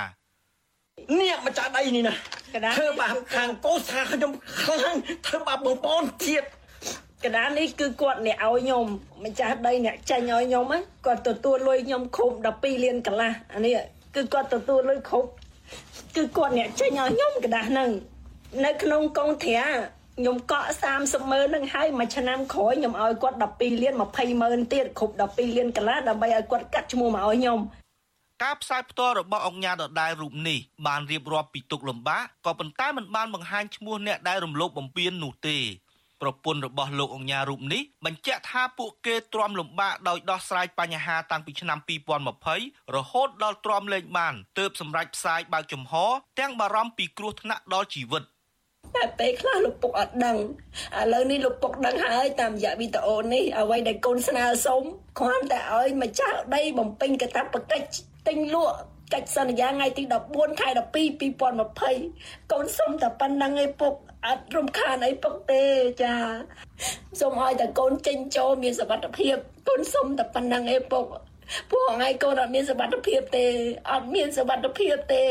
[1.19, 2.13] នេះម្ចាស់ដីនេះណា
[2.77, 4.31] ធ្វើបាបខាងកូសាខ្ញុំ
[4.63, 4.95] ខ្លាំង
[5.25, 6.47] ធ្វើបាបបងប្អូនជាតិ
[7.23, 8.85] កណ្ដាលនេះគឺគាត់អ្នកឲ្យខ្ញុំ
[9.25, 10.65] ម្ចាស់ដីអ្នកចាញ់ឲ្យខ្ញុំ
[11.05, 13.77] គាត់ទទួលលុយខ្ញុំគ្រប់12លានកន្លះអានេះ
[14.15, 15.29] គឺគាត់ទទួលលុយគ្រប់
[16.15, 17.89] គឺគាត់អ្នកចាញ់ឲ្យខ្ញុំកណ្ដាស់ហ្នឹង
[18.65, 19.63] នៅក្នុងកងត្រា
[20.17, 20.67] ខ្ញុំកក់
[20.99, 27.59] 30ម៉ឺនហ្នឹងហើយមួយឆ្នាំក្រោយខ្ញុំឲ្យគាត់12លាន20ម៉ឺនទៀតគ្រប់12លានកន្លះដើម្បីឲ្យគាត់កាត់ឈ្មោះមកឲ្យខ្ញុំ
[28.43, 35.57] ការផ្សាយផ្ទាល់របស់អង្គការដដែលរូបនេះបានរៀបរាប់ពីទុកលំបាកក៏ប៉ុន្តែមិនបានបង្ហាញឈ្មោះអ្នកដែលរំលោភបំពាននោះទេ
[36.21, 41.79] ប្រពន្ធរបស់លោកអង្ញារូបនេះបញ្ជាក់ថាពួកគេទ្រាំលំបាកដោយដោះស្រាយបញ្ហាតាំងពីឆ្នាំ
[42.37, 45.93] 2020រហូតដល់ទ្រាំលែងបានទើបសម្រេចផ្សាយបើកចំហ
[46.39, 48.23] ទាំងបារម្ភពីគ្រោះថ្នាក់ដល់ជីវិត
[48.95, 50.37] តែពេលខ្លះលោកពុកអត់ដឹង
[50.99, 54.81] ឥឡូវនេះលោកពុកដឹងហើយតាមរយៈវីដេអូនេះអ្វីដែលកូនស្នើសុំ
[55.19, 57.95] គ្រាន់តែឲ្យម្ចាស់ដីបំពេញកាតព្វកិច្ច
[58.27, 58.75] ទិញលក់
[59.13, 60.79] កិច្ចសន្យាថ្ងៃទី14ខែ12
[61.85, 63.93] 2020កូនសុំតែប៉ុណ្្នឹងឯពុក
[64.25, 65.63] អត់រំខានអីពុកទេ
[66.03, 66.15] ចា
[67.19, 69.35] សូមឲ្យតែកូនចេញចូលមានសុវត្ថិភាព
[69.69, 71.05] កូនសុំតែប៉ុណ្្នឹងឯពុក
[71.71, 73.45] ពួកថ្ងៃកូនអត់មានសុវត្ថិភាពទេ
[73.91, 75.25] អត់មានសុវត្ថិភាពទេ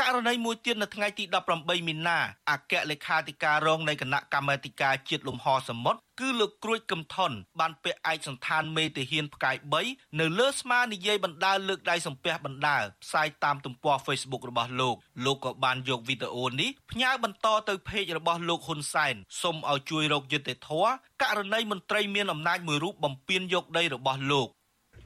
[0.00, 1.24] ករណីមួយទៀតនៅថ្ងៃទី
[1.56, 2.18] 18មីនា
[2.50, 9.56] អគ្គលេខាធិការរងនៃគណៈកម្មាធិការជាតិលំហសមុទ្រគឺលោកក្រួចកឹមថនបានពាក់ឯកសន្តានមេទាហានផ្កាយ
[9.86, 20.90] 3នៅលើស្មានិយាយបណ្ដាលលើកដៃសំពះបណ្ដាលផ្សាយតាមទំព័រ Facebook របស់លោកលោកក៏បានយកវីដេអូនេះផ្ញើបន្តទៅเพจរបស់លោកហ៊ុនសែនសូមឲ្យជួយរកយុត្តិធម៌
[21.22, 24.48] ករណីមន្ត្រីមានអំណាចមួយរូបបំពេញយកដីរបស់លោក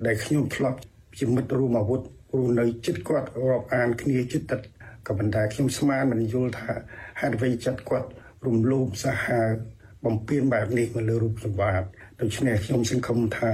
[0.07, 0.78] ដែលខ្ញុំធ្លាប់
[1.18, 2.00] ជាមិត្តរួមអាវុធ
[2.36, 4.62] រស់នៅចិត្តគាត់រាប់អានគ្នាចិត្ត
[5.07, 6.71] ក៏ប៉ុន្តែខ្ញុំស្មានមិនយល់ថា
[7.19, 8.07] ហេតុអ្វីចិត្តគាត់
[8.45, 9.49] រំលោភសាហាវ
[10.05, 11.87] បំពេញបែបនេះមកលើរូបសម្បត្តិ
[12.21, 13.51] ដូច្នេះខ្ញុំសង្ឃឹមថា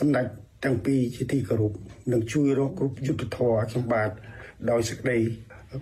[0.00, 0.26] សម្ដេច
[0.64, 1.72] ទាំងពីរជាទីគោរព
[2.12, 4.16] នឹងជួយរកគ្រប់យុទ្ធធរសម្បត្តិ
[4.70, 5.18] ដោយសេចក្តី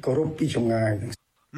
[0.05, 0.93] គោរពពីចម្ងាយ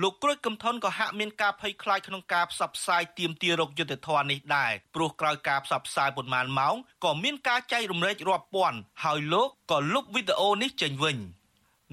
[0.02, 6.74] លោកក្រួយកឹមថនក៏ហាក់មានការភ័យខ្លាចក្នុងការផ្សព្វផ្សាយទាមទាររកយុត្តិធម៌នេះដែរព្រោះក្រោយការផ្សព្វផ្សាយប៉ុន្មានម៉ោង
[7.04, 11.16] ក៏មានការចែករំលែករាប់ពាន់ហើយលោកក៏លុបវីដេអូនេះចេញវិញ។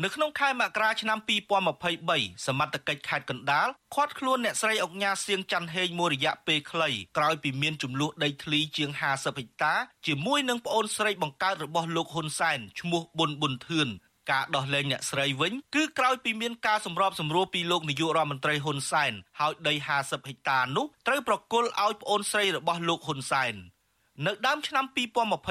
[0.03, 1.19] នៅក្នុងខែមករាឆ្នាំ
[1.83, 9.73] 2023សមត្ថកិច្ចខេត្តកណ្ដាលឃាត់ខ្លួនអ្នកស្រីអុកញ៉ាសៀងច័ន្ទហេងមួយរយៈពេលខ្លីក្រោយពីមានចំនួនដីធ្លីជាង50ហិកតា
[10.07, 13.87] ជាមួយនឹងប្អូនស្រីបង្កើតរបស់លោកហ៊ុនសែនឈ្មោះប៊ុនប៊ុនធឿន
[14.31, 23.55] ការដោះលែងអ្នកស្រីវិញគឺក្រោយពីមានការសម្របសម្រួលពីលោកនាយករដ្ឋមន្ត្រីហ៊ុនសែនហើយដី50ហិកតានោះត្រូវប្រគល់ឲ្យប្អូនស្រីរបស់លោកហ៊ុនសែន
[24.25, 24.85] នៅដើមឆ្នាំ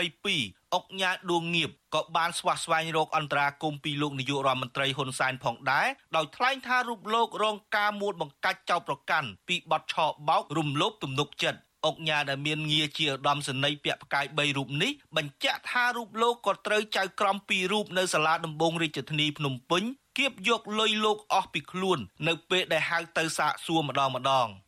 [0.04, 19.82] 2022 អុកញ៉ាដួងងៀបក៏បានស្វះស្វែងរកអន្តរាគមពីលោកនាយករដ្ឋមន្ត្រីហ៊ុនសែនផងដែរដោយថ្លែងថារូបលោករងការមួលបង្កាច់ចោទប្រកាន់ពីបទឆោបោករំលោភទំនុកចិត្តអុកញ៉ាដែលមានងារជាឧត្តមសេនីយ៍ពាក់ផ្កាយ3រូបនេះបញ្ជាក់ថារូបលោកក៏ត្រូវចៅក្រម2រូបនៅសាលាដំបងរាជធានីភ្នំពេញ
[20.18, 21.98] គៀបយកលុយលោកអស់ពីខ្លួន
[22.28, 24.48] នៅពេលដែលហៅទៅសាកសួរម្ដងម្ដង។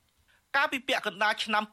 [0.56, 1.64] កាលពីពាក់កណ្ដាលឆ្នាំ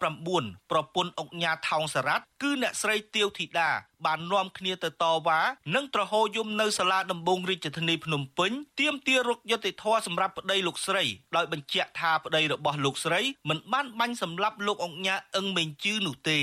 [0.00, 3.68] 2019ប្រពន្ធអុកញ៉ាថោងសារ៉ាត់គឺអ្នកស្រីទាវធីតា
[4.06, 5.40] បាននាំគ្នាទៅតវ៉ា
[5.74, 11.04] និងត្រហោយំនៅសាលាដំបងរាជធានីភ្នំពេញទាមទាររកយុត្តិធម៌សម្រាប់ប្តីលោកស្រី
[11.36, 16.40] ដោយបញ្ជាក់ថាប្តីរបស់លោកស្រីមិនបានបាញ់សម្លាប់លោកអុកញ៉ាអឹងមេងជឺនោះទេ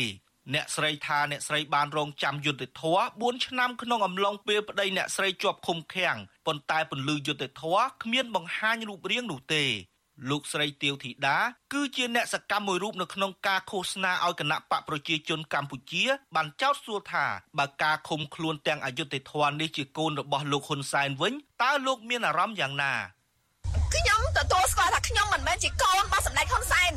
[0.54, 6.18] អ្នកស្រីថាអ្នកស្រីបានរងចាំយុត្តិធម៌4ឆ្នាំក្នុងអំឡុងពេលប្តីអ្នកស្រីជាប់ឃុំឃាំង
[6.48, 9.66] ប៉ុន្តែពន្លឺយុត្តិធម៌គ្មានបង្ហាញរូបរាងនោះទេ
[10.30, 11.38] លោកស្រីទាវធីតា
[11.74, 16.04] គឺជាអ្នកសកម្មមួយរូបនៅក្នុងការឃោសនាឲ្យគណៈបកប្រជាជនកម្ពុជា
[16.36, 17.26] បានចោទសួរថា
[17.60, 22.94] បើការឃុំខ្លួនទាំងអយុត្តិធម៌នេះជាកូនរបស់លោកហ៊ុនសែនវិញតើលោកមានអារម្មណ៍យ៉ាងណា
[23.96, 26.92] ខ្ញុំទទួលស្គាល់ថាខ្ញុំមិនមែនជាកូនរបស់សម្ដេចហ៊ុនសែន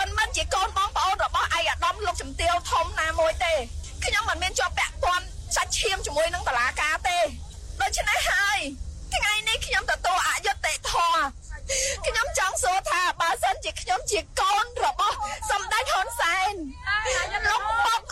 [0.00, 3.54] មិនមែនជាកូនបងប្អូនរបស់ឯកឧត្តមលោកជំទាវធំណាមួយទេ
[4.04, 7.18] ខ្ញុំមិនមានជាប់ពាក់ព័ន្ធសាច់ឈាមជាមួយនឹងតឡាការទេ
[7.80, 8.58] ដូច្នេះហើយ
[9.14, 11.41] ថ្ងៃនេះខ្ញុំទទួលអយុត្តិធម៌
[12.06, 15.16] ខ្ញុំចង់សួរថាបើសិនជាខ្ញុំជាកូនរបស់
[15.50, 16.54] សម្ដេចហ៊ុនសែន
[17.50, 18.02] លោកពុក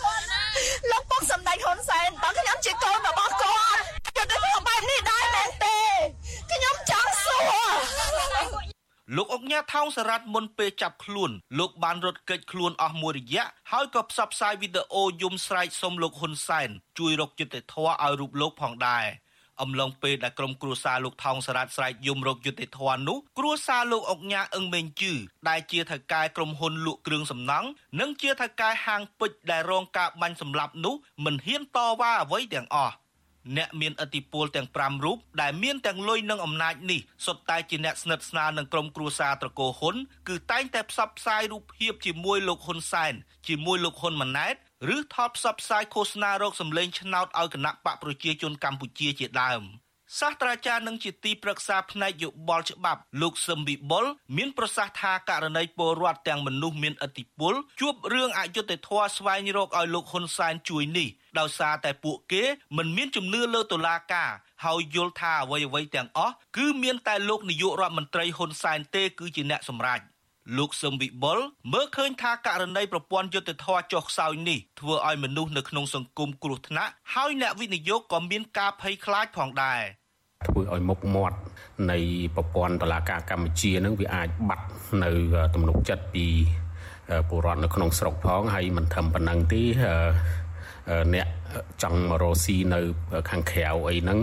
[0.91, 3.81] លោកពុកសម្ដេចហ៊ុនសែនបើខ្ញុំជាកូនរបស់គាត់
[4.17, 5.79] គាត់ទៅធ្វើបែបនេះដែរមែនទេ
[6.51, 7.43] ខ្ញុំចង់សួរ
[9.17, 19.07] លោកអុកញ៉ាថោងសារ៉ាត់មុនពេលចាប់ខ្លួនលោកបានរត់គេចខ្លួនអស់មួយរយៈហើយក៏ផ្សព្វផ្សាយវីដេអូយំស្រែកសុំលោកហ៊ុនសែនជួយរកយុត្តិធម៌ឲ្យរូបលោកផងដែរ។
[19.63, 25.13] អំឡុងពេលដែលក្រុមគ្រួសារលោកថោងសារ៉ាត់ស្រែកយំរកយុត្តិធម៌នោះគ្រួសារលោកអុកញ៉ាអឹងមេងជឺ
[25.49, 27.69] ដែលជាថៅកែក្រុមហ៊ុនលក់គ្រឿងសំណង់
[28.01, 30.95] និងជាថៅកែហាងពេជ្រដែលរងការបាញ់សម្លាប់នោះ
[31.25, 32.95] មិនហ៊ានតវ៉ាអ្វីទាំងអស់
[33.57, 39.97] អ្នកមានអធិបុលទាំង5រូបដែលមានទាំងលុយនិងអំណាចនេះសុទ្ធតែជាអ្នកស្និទ្ធស្នាលនឹងក្រុមគ្រួសារត្រកូលហ៊ុន
[40.29, 43.15] គឺតែងតែផ្សព្វផ្សាយរូបភាពជាមួយលោកហ៊ុនសែន
[43.49, 44.55] ជាមួយលោកហ៊ុនម៉ាណែត
[44.95, 49.63] ឬថតផ្សព្វផ្សាយឃោសនារោគសម្លេងឆ្នោតឲ្យគណៈបកប្រជាជនកម្ពុជាជាដើម
[50.19, 54.05] សាស្ត្រាចារ្យនឹងជាទីប្រឹក្សាផ្នែកយោបល់ច្បាប់លោកសឹមវិបុល
[54.37, 61.09] មានប្រសាសន៍ថាករណីពលរដ្ឋទាំងមនុស្សមានឥទ្ធិពលជួបរឿងអយុត្តិធម៌ស្វែងរកឲ្យលោកហ៊ុនសែនជួយនេះ
[61.39, 62.45] ដោយសារតែពួកគេ
[62.77, 64.31] មិនមានជំនឿលើតុលាការ
[64.65, 70.01] ហើយយល់ថាអ្វីៗទាំងអស់គឺមានតែលោកនាយករដ្ឋមន្ត្រីហ៊ុនសែនទេគឺជាអ្នកសម្រេច
[70.59, 71.39] លោកសឹមវិបុល
[71.73, 79.81] មើលឃើញថាករណីប្រព័ន្ធយុត្តិធម៌ចុះខ្សោយនេះធ្វើឲ្យមនុស្សនៅក្នុងសង្គមគ្រោះថ្នាក់ហើយអ្នកវិនិយោគក៏មានការភ័យខ្លាចផងដែរ
[80.47, 81.39] ធ្វើឲ្យមុខមាត់
[81.91, 81.99] នៃ
[82.37, 84.67] ប្រព័ន្ធតឡាការកម្ពុជានឹងវាអាចបាត់
[85.03, 85.11] នៅ
[85.55, 86.27] ទំនុកចិត្តពី
[87.29, 89.63] ពលរដ្ឋនៅក្នុងស្រុកផងហើយមិនធំប៉ុណ្ណឹងទេ
[91.15, 91.29] អ្នក
[91.83, 92.81] ចង់មករកស៊ីនៅ
[93.31, 94.21] ខាងក្រៅអីហ្នឹង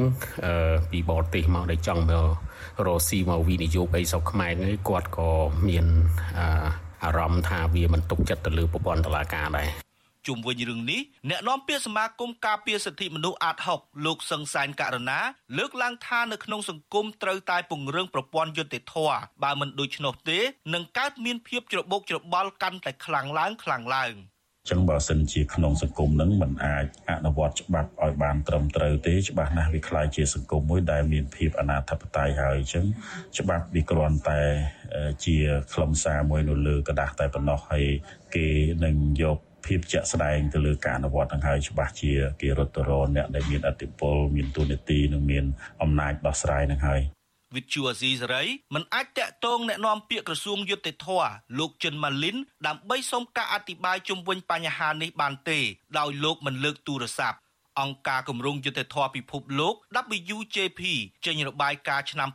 [0.92, 2.28] ពីបរទេសមកដែលចង់មក
[2.86, 5.30] រកស៊ីមកវិនិយោគអីស្រុកខ្មែរនេះគាត់ក៏
[5.68, 5.86] មាន
[7.04, 9.70] អារម្មណ៍ថាវាមិនទុកចិត្តទៅលើប្រព័ន្ធតុលាការដែរ
[10.28, 15.20] ជុំវិញរឿងនេះអ្នកនាំពាក្យសមាគមការពារសិទ្ធិមនុស្សអាត6លោកសឹងសានករណា
[15.58, 20.40] លើកឡើងថានៅក្នុងសង្គមត្រូវតែពង្រឹងប្រព័ន្ធយុត្តិធម៌បើមិនដូច្នោះទេ
[20.74, 24.14] នឹងកើតមានភាពច្របូកច្របល់កាន់តែខ្លាំងឡើងខ្លាំងឡើង។
[24.71, 32.87] ចឹងបើសិនជាក្នុងសង្គមនឹងมันអាចអនុវត្តច្បាប់ឲ្យបានត្រឹមត្រូវទេច្បាស់ណាស់វាคล้ายជាសង្គមមួយដែលមានភាពអនាធិបតេយ្យហើយអញ្ចឹង
[33.39, 34.41] ច្បាប់វាគ្រាន់តែ
[35.25, 35.37] ជា
[35.73, 37.87] ខ្លឹមសារមួយនៅលើกระดาษតែប៉ុណ្ណោះហើយ
[38.35, 38.47] គេ
[38.85, 45.45] នឹងយកភាពជាក់ស្ដែងទៅលើការអនុវត្តនឹងហើយច្បាស់ជាគេរត់ទៅរកអ្នកដែលមានអធិបុលមានទូនាទីនិងមាន
[45.83, 47.03] អំណាចដោះស្រាយនឹងហើយ
[47.57, 51.09] វិទ្យុអាស៊ីសេរីមិនអាចតាក់ទងแนะនាំពាក្យក្រសួងយុតិធធ
[51.59, 55.59] លោកចិនម៉ាលីនដើម្បីសូមការអធិប្បាយជុំវិញបញ្ហានេះបានទេ
[55.99, 57.39] ដោយលោកមិនលើកទូរស័ព្ទ
[57.81, 59.75] អង្គការគម្រោងយុទ្ធធរពិភពលោក
[60.29, 60.81] WJP
[61.27, 62.29] ចេញរបាយការណ៍ឆ្នាំ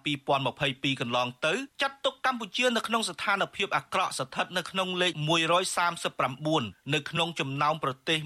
[0.47, 5.13] 2022កន្លងទៅចាត់ទុកកម្ពុជានៅក្នុងស្ថានភាពអាក្រក់ស្ថិតនៅក្នុងលេខ
[6.03, 8.17] 139នៅក្នុងចំណោមប្រទេស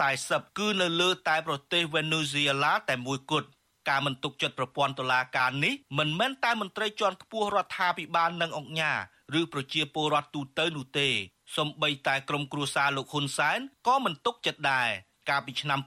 [0.00, 3.48] 140គឺនៅលើតែប្រទេសវេណេស៊ុយអេឡាតែមួយគត់
[3.89, 8.99] ការមិនទុកចិត្តប្រព័ន្ធតុលាការនេះមិនមែនតែមន្ត្រីជាន់ខ្ពស់រដ្ឋាភិបាលនិងអង្គការ
[9.39, 11.09] ឬប្រជាពលរដ្ឋទូទៅនោះទេ
[11.55, 14.89] សូម្បីតែក្រុមគ្រួសារលោកហ៊ុនសែនក៏មិនទុកចិត្តដែរ
[15.29, 15.79] កាលពីឆ្នាំ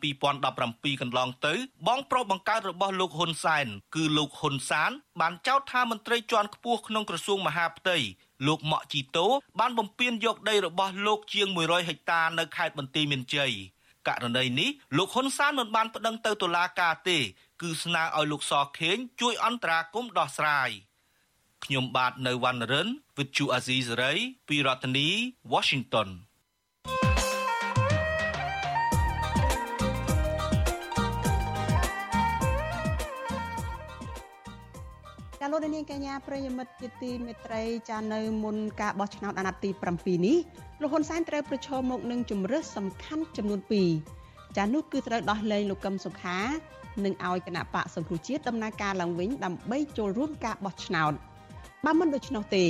[0.47, 1.55] 2017កន្លងទៅ
[1.89, 4.91] បងប្រុសបង្កើតរបស់លោកហ៊ុនសែនគឺលោកហ៊ុនសាន
[5.21, 7.97] បានចោទថាមន្ត្រីជាន់ខ្ពស់ក្នុងក្រសួងមហាផ្ទៃ
[8.47, 9.27] លោកម៉ាក់ជីតូ
[9.61, 13.53] បានបំពេញយកដីរបស់លោកជាង100ហិកតានៅខេត្តបន្ទាយមានជ័យ
[14.09, 17.19] ករណីនេះលោកហ៊ុនសានមិនបានប្តឹងទៅតុលាការទេ
[17.63, 20.71] គឺស្នើឲ្យលោកសខេងជួយអន្តរាគមន៍ដោះស្រាយ
[21.65, 25.09] ខ្ញុំបាទនៅវណ្ណរិន With Chu Azizi Saray ពីរដ្ឋធានី
[25.53, 26.09] Washington
[35.41, 40.39] ចាលោកនាងកញ្ញាប្រិយមិត្តជាទីមេត្រីចានៅមុនការបោះឆ្នោតអាណត្តិទី7នេះ
[40.81, 43.61] លោកហ៊ុនសែនត្រូវប្រឈមមុខនឹងជំរើសសំខាន់ចំនួន
[44.09, 46.39] 2ចានោះគឺត្រូវដោះលែងលោកកឹមសុខា
[47.05, 51.13] និងឲ្យគណៈបកសង្គ្រោះជាតិដំណើរការឡើងវិញដើម្បីចូលរួមការបោះឆ្នោត
[51.85, 52.65] បើមិនដូច្នោះទេ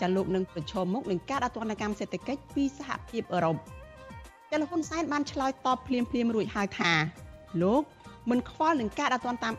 [0.00, 3.56] ចាលោកនឹងប្រឈមមុខនឹងការអត្តនកម្មសេដ្ឋកិច្ចពីសហភាពអឺរ៉ុប
[4.50, 6.92] ចាលោកហ៊ុនសែនបានឆ្លើយតបភ្លាមភ្លាមរួចហើយថា
[7.62, 7.82] លោក
[8.30, 9.54] មិនខ្វល់នឹងការដាក់ទណ្ឌតាម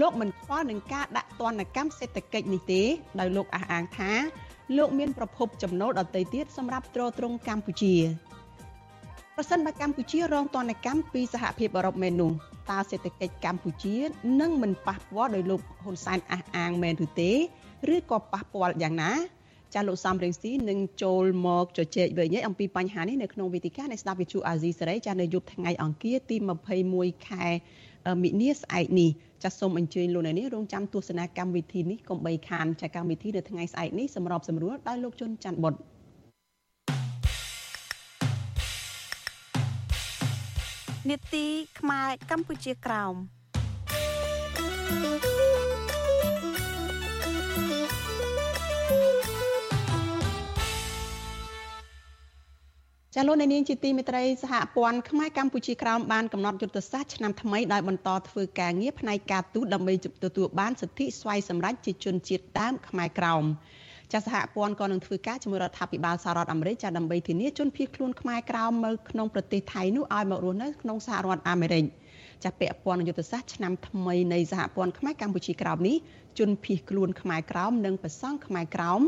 [0.00, 2.82] លោកមិនខ្វល់នឹងការដាក់ទណ្ឌកម្មសេដ្ឋកិច្ចនេះទេ
[3.20, 4.10] ដោយលោកអះអាងថា
[4.76, 7.94] លោកមានប្រភពចំណូលដទៃទៀតសម្រាប់ទ្រទ្រង់កម្ពុជា
[9.36, 12.32] ប្រសិនបើកម្ពុជារងទណ្ឌកម្មពីសហភាពអឺរ៉ុបមែននោះ
[12.70, 13.96] តើសេដ្ឋកិច្ចកម្ពុជា
[14.40, 17.32] នឹងមិនប៉ះពាល់ដោយលោកហ៊ុនសែនអះអាងមែនឬទេ
[17.94, 19.12] ឬក៏ប៉ះពាល់យ៉ាងណា
[19.74, 26.36] ចាលោកសំរងស៊ីនឹងចូលមកជជែកវិញអំពីបញ្ហានេះនៅក្នុងវេទិកានៃស្ដាប់វិទ្យុអាស៊ីសេរីចានៅយប់ថ្ងៃអង្គារទី
[26.82, 27.46] 21ខែ
[28.22, 29.10] មិនិនាស្អែកនេះ
[29.42, 35.91] ចាសសូមអញ្ជើញលោកអ្នកនាងរងចាំទស្សនាកម្មវិធីនេះកុំបីខានចាកម្មវិធីនៅថ្ងៃស្អែកនេះសម្របសម្រួលដោយលោកជុនច័ន្ទបុត្រ
[41.10, 41.46] នេតិ
[41.78, 43.14] ខ្មែរកម្ពុជាក្រោម
[53.14, 59.94] ចាលោកនាងជាទីមេត្រីសហព័ន្ធខ្មែរកម្ពុជាក្រោមបានកំណត់យុទ្ធសាស្ត្រឆ្នាំថ្មីដោយបន្តធ្វើការងារផ្នែកការទូតដើម្បី
[60.24, 63.44] ទទួលបានសិទ្ធិស្វ័យសម្រេចជាជនជាតិដើមខ្មែរក្រោម
[64.12, 71.84] ចាសហព័ន្ធក៏នឹងធ្វើការជាមួយរដ្ឋាភិបាលសហរដ្ឋអាមេរិកចាដើម្បីធានាជនភៀសខ្លួនខ្មែរក្រោមនៅក្នុងប្រទេសថៃនោះឲ្យមករស់នៅក្នុងសហរដ្ឋអាមេរិក
[72.44, 75.96] ចាពាក់ព័ន្ធយុទ្ធសាស្ត្រឆ្នាំថ្មីនៃសហព័ន្ធខ្មែរកម្ពុជាក្រោមនេះ
[76.38, 79.00] ជនភៀសខ្លួនខ្មែរក្រោមនិងប្រសង់ខ្មែរក្រោម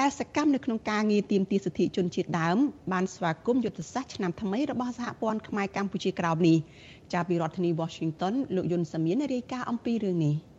[0.00, 2.56] ដែលសកម្មនៅក្នុងការងារទាមទារសិទ្ធិជនជាតិដើម
[2.92, 6.58] បានស្វាគមន៍យុទ្ធសាស្ត្រឆ្នាំថ្មីរបស់សហព័ន្ធខ្មែរកម្ពុជាក្រោមនេះ
[7.12, 10.49] ចាប់ពីរដ្ឋធានី Washington លោកយុនសាមៀនរាយការណ៍អំពីរឿងនេះ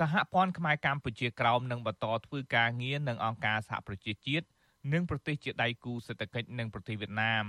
[0.00, 4.46] សហព័ន្ធខ្មែរកម្ពុជាក្រោមនឹងបន្តធ្វើការងារនឹងអង្គការសហប្រជាជាតិ
[4.92, 7.44] និងប្រទេសជាដៃគូសេដ្ឋកិច្ចនិងប្រទេសវៀតណាម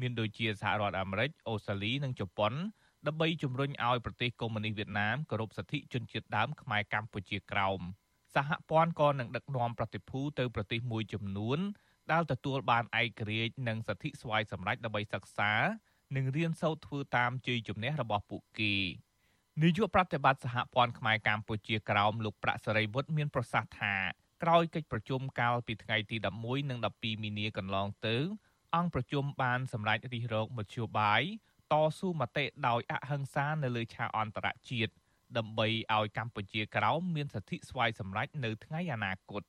[0.00, 2.52] មានដូចជាសហរដ្ឋអាមេរិកអូស្ត្រាលីនិងជប៉ុន
[3.06, 7.80] ដើម្បីជំរុញឲ្យប្រទេសកុម្មុយនីសវៀតណាមគោរពសិទ្ធិជនជាតិដើមខ្មែរកម្ពុជាក្រោម
[8.34, 11.58] សហព័ន្ធក៏នឹងដឹកនាំប្រតិភូទៅប្រទេសមួយចំនួន
[12.12, 15.52] ដែលទទួលបានឯករាជ្យនិងសិទ្ធិស្វ័យសម្រេចដើម្បីសិក្សា
[16.16, 18.74] និងរៀនសូត្រធ្វើតាមជ័យជំនះរបស់ពួកគេ
[19.62, 23.94] នាយកប្រតិបត្តិសហព័ន្ធខ្មែរកម្ពុជាក្រោមលោកប្រាក់សេរីវុឌ្ឍមានប្រសាសន៍ថា
[24.42, 28.16] ក្រោយកិច្ចប្រជុំកាលពីថ្ងៃទី11និង12មីនាកន្លងទៅ
[28.76, 31.22] អង្គប្រជុំបានសម្រេចរិះរោចមធ្យោបាយ
[31.72, 34.92] តស៊ូមតិដោយអហិង្សានៅលើឆាកអន្តរជាតិ
[35.38, 39.42] ដើម្បីឲ្យកម្ពុជាក្រោមមានសិទ្ធិស្វ័យសម្រេចនៅថ្ងៃអនាគត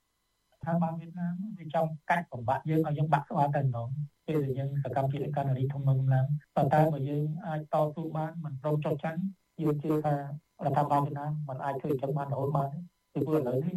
[0.65, 3.89] ថាបានវៀតណាមវាចង់កាច់បំបាក់យើងឲ្យយើងបាក់ស្វាទៅម្ដង
[4.27, 9.21] ពេលដែលយើងសកម្មភាពកណ្ដាលធំនឹងឡើងប៉ុន្តែបើយើងអាចតស៊ូបានមិនព្រមចុះចាញ់
[9.61, 10.19] យើងជឿថារ
[10.67, 12.79] ដ្ឋាភិបាលវៀតណាមមិនអាចធ្វើចឹងបានរហូតបានទេ
[13.13, 13.75] ពីព្រោះឥឡូវនេះ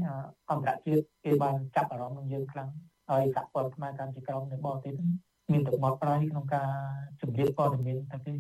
[0.51, 2.71] អន្តរជាតិគេបានចាប់អារម្មណ៍នឹងយើងខ្លាំង
[3.11, 4.95] ហើយសហព័ន្ធខ្មែរកម្ពុជាក្រោមនៅបរទេស
[5.53, 6.71] មានទឹកមាត់ប្រៃក្នុងការ
[7.21, 8.33] ជំរាបព័ត៌មានទៅទេ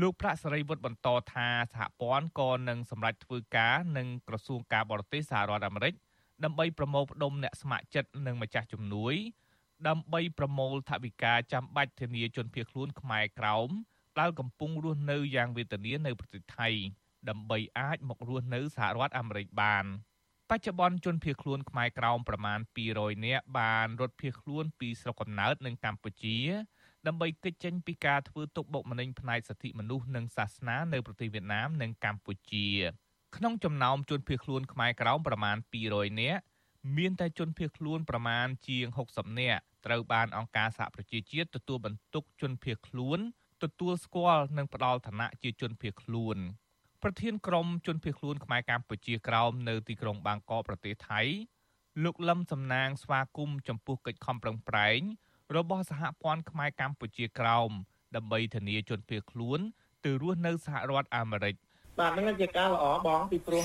[0.00, 5.94] លោកប្រាក់សេរីវុឌ្ឍបន្តថាសហព័ន្ធក៏នឹងសម្រេចធ្វើការនឹងក្រសួងការបរទេសសហរដ្ឋអាមេរិក
[6.44, 9.14] ដើម្បីប្រមូលផ្ដុំអ្នកស្ម័គ្រចិត្តនិងម្ចាស់ជំនួយ
[9.88, 13.68] ដើម្បីប្រមូលថវិកាចាំបាច់ធានាជនភៀសខ្លួនខ្មែរក្រោម
[14.20, 16.68] ដែលកំពុងរស់នៅយ៉ាងវេទនានៅប្រទេសថៃ
[17.28, 19.84] ដើម្បីអាចមករស់នៅសហរដ្ឋអាមេរិកបាន
[20.50, 22.58] បច្ចុប្បន្នជនភៀសខ្លួនខ្មែរក្រោមប្រមាណ
[22.92, 26.38] 200នាក់បានរត់ភៀសខ្លួនពីស្រុកកំណើតនៅកម្ពុជា
[27.06, 32.68] ដើម្បីគេចចេញពីការធ្វើទុកបុកម្នេញផ្នែកសិទ្ធិមនុស្សនិងសាសនានៅប្រទេសវៀតណាមនិងកម្ពុជា
[33.36, 35.56] ក្នុងចំណោមជនភៀសខ្លួនខ្មែរក្រោមប្រមាណ
[35.88, 36.42] 200នាក់
[36.96, 43.20] មានតែជនភៀសខ្លួនប្រមាណជាង60នាក់ត្រូវបានអង្គការសហប្រជាជាតិទទួលបន្ទុកជនភៀសខ្លួន
[43.62, 46.36] ទទួលស្គាល់និងផ្ដល់ឋានៈជាជនភៀសខ្លួន
[47.02, 51.20] ប្រធានក្រុមជនភៀសខ្លួនខ្មែរកម្ពុជាក្រោមនៅទីក្រុងបាងកកប្រទេសថៃ
[52.04, 55.00] លោកលឹមសំណាងស្វាគមន៍ចំពោះកិច្ចខំប្រឹងប្រែង
[55.56, 57.70] របស់សហព័ន្ធខ្មែរកម្ពុជាក្រោម
[58.16, 59.58] ដើម្បីធានាជនភៀសខ្លួន
[60.04, 61.54] ទៅរស់នៅសហរដ្ឋអាមេរិក
[62.00, 63.62] បាទហ្នឹងជាការល្អបងពីព្រោះ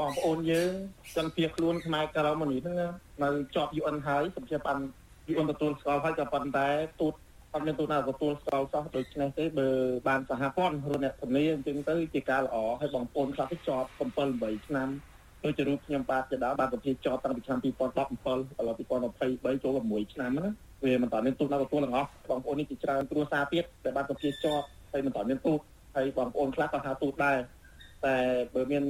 [0.00, 0.70] បងប្អូនយើង
[1.16, 4.78] ជនភៀសខ្លួនខ្មែរក្រៅមកនេះហ្នឹងនៅជាប់ UN ហើយសម្រាប់បាន
[5.32, 6.68] UN ទទួលស្គាល់ហើយក៏ប៉ុន្តែ
[7.00, 7.14] ទូត
[7.54, 9.68] អត់មានទូតណាទទួលស្គាល់សោះដូច្នេះទេបើ
[10.08, 14.00] បានសហព័ន្ធរអ្នកធានាអញ្ចឹងទៅជាការល្អហើយបងប្អូនខ្លះទៅជាប់7
[14.34, 14.88] 8ឆ្នាំ
[15.44, 17.70] ដូចជារូបខ្ញុំបាទជាដើមបានប្រភេទជាប់តាំងពីឆ្នាំ2017ឥ
[18.66, 20.48] ឡូវ2023ចូល6ឆ្នាំណា
[20.84, 25.60] វាមិនតាន់មានទូតណាទទួលទាំងអស់បងប្អូននេះជាច្រើនគ្រួសារទៀតដែលបានប្រភេទជាប់ហើយមិនតាន់មានទូត
[25.96, 27.36] ហើយបងប្អូនខ្លះក៏ថាទូតដែរ
[28.06, 28.16] តែ
[28.54, 28.84] បើមាន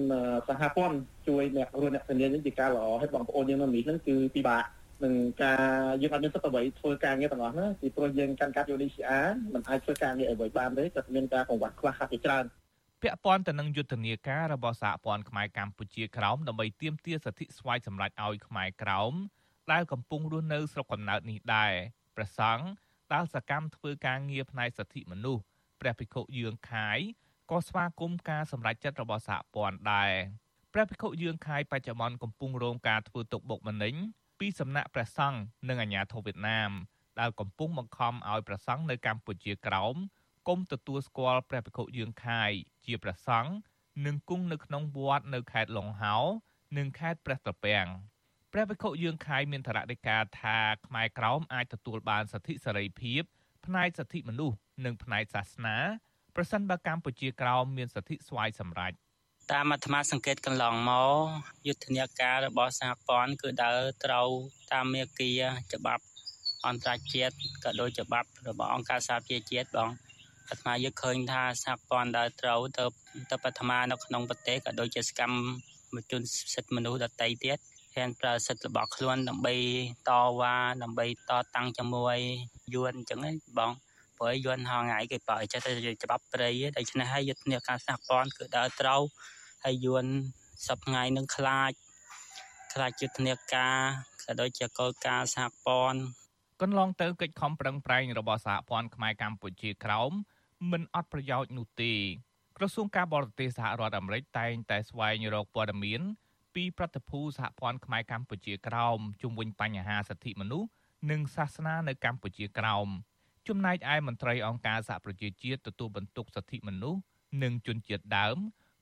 [0.48, 0.96] សហព័ន្ធ
[1.28, 4.64] ជួយអ្នករស់អ្នកធានានេះជាការល្អហើយបងប្អូនយើងនៅនេះហ្នឹងគឺពិបាក
[5.04, 5.60] នឹងការ
[6.02, 12.44] យើងអត់មានសិទ្ធិអ្វីធ្វើការងារទាំងអស់ណាពីព្រោះយើងកាន់កាប់ UNHCR មិនអាចធ្វើការងារអ្វីបានទេតែមានការកង្វះខ្លះហាក់ជាច្រើន
[13.02, 19.12] ពាក់ព័ន្ធទៅនឹងយុទ្ធនាការរបស់សហព័ន្ធខ្មែរកម្ពុជាក្រោមដើម្បីទាមទារសិទ្ធិស្វ័យសម្រេចឲ្យខ្មែរក្រោម
[19.72, 21.72] ដែលកំពុងរស់នៅស្រុកកំណើតនេះដែរ
[22.16, 22.66] ព្រះសង្ឃ
[23.12, 25.42] ដែលសកម្មធ្វើការងារផ្នែកសិទ្ធិមនុស្ស
[25.80, 26.98] ព្រះភិក្ខុយឿងខាយ
[27.50, 30.12] ក៏ស្វាគមន៍ការសម្រេចចិត្តរបស់សហព័ន្ធដែរ
[30.72, 33.94] ព្រះភិក្ខុយឿងខាយបច្ចុប្បន្នកំពុងរងការធ្វើទុកបុកម្នេញ
[34.44, 36.70] ពីសំណាក់ព្រះសង្ឃនិងអាជ្ញាធរវៀតណាម
[37.20, 39.96] ដែលកំពុងបង្ខំឲ្យព្រះសង្ឃនៅកម្ពុជាក្រោម
[40.48, 42.50] គុំទទួលស្គាល់ព្រះភិក្ខុយឿងខាយ
[42.84, 43.52] ជាព្រះសង្ឃ
[44.06, 46.16] និងគង់នៅក្នុងវត្តនៅខេត្តឡុងហោ
[46.76, 47.86] និងខេត្តព្រះត្រពាំង
[48.52, 53.22] ព្រះវិខុយើងខាយមានធរណីកាថាខ្មែរក្រោមអាចទទួលបានសិទ្ធិសេរីភាព
[53.66, 55.76] ផ្នែកសិទ្ធិមនុស្សនិងផ្នែកសាសនា
[56.36, 58.94] ប្រសិនបើកម្ពុជាក្រោមមានសិទ្ធិស្វ័យសម្រេច
[59.52, 61.16] តាមអាត្មាសង្កេតកន្លងមក
[61.66, 64.28] យុទ្ធនាការរបស់សហព័ន្ធគឺដើរត្រូវ
[64.72, 65.34] តាមមាគ៌ា
[65.74, 66.04] ច្បាប់
[66.66, 67.34] អន្តរជាតិ
[67.64, 69.90] ក៏ដូចច្បាប់របស់អង្គការសហប្រជាជាតិបង
[70.48, 72.84] អាត្មាយកឃើញថាសហព័ន្ធដើរត្រូវទៅ
[73.30, 76.22] ទៅអាត្មានៅក្នុងប្រទេសក៏ដូចជាសកម្មជន
[76.54, 77.58] សិទ្ធិមនុស្សដទៃទៀត
[77.94, 79.54] ហ៊ានប្រើសិទ្ធិរបស់ខ្លួនដើម្បី
[80.08, 82.16] តវ៉ាដើម្បីតតាំងជាមួយ
[82.74, 83.70] យួនអញ្ចឹងឯងបង
[84.24, 85.72] ព្រោះយួនហងៃគេបើចេះតែ
[86.02, 89.02] ច្បាប់ព្រៃដូច្នេះហើយយុទ្ធនាការសហព័ន្ធគឺដើរត្រូវ
[89.64, 90.04] ហើយយួន
[90.66, 91.72] សប្ថ្ងៃនឹងខ្លាច
[92.72, 93.78] ខ្លាចយុទ្ធនាការ
[94.24, 96.00] ក៏ដូចជាកលការសហព័ន្ធ
[96.62, 100.12] កន្លងទៅកិច្ចខំប្រឹងប្រែងរបស់សហព័ន្ធខ្មែរកម្ពុជាក្រោម
[100.70, 101.92] មិនអត់ប្រយោជន៍នោះទេ
[102.56, 106.00] ក្រសួងការបរទេសសហរដ្ឋអាមេរិកតែងតែស្វែងរកព័ត៌មាន
[106.54, 110.68] ពីប្រតិភូសហព័ន្ធខ្មែរកម្ពុជាក្រោមជុំវិញបញ្ហាសិទ្ធិមនុស្ស
[111.10, 112.88] និងសាសនានៅកម្ពុជាក្រោម
[113.48, 117.00] ចំណែកឯមន្ត្រីអង្គការសហប្រជាជាតិទទួលបន្ទុកសិទ្ធិមនុស្ស
[117.42, 118.36] និងជនជាតិដើម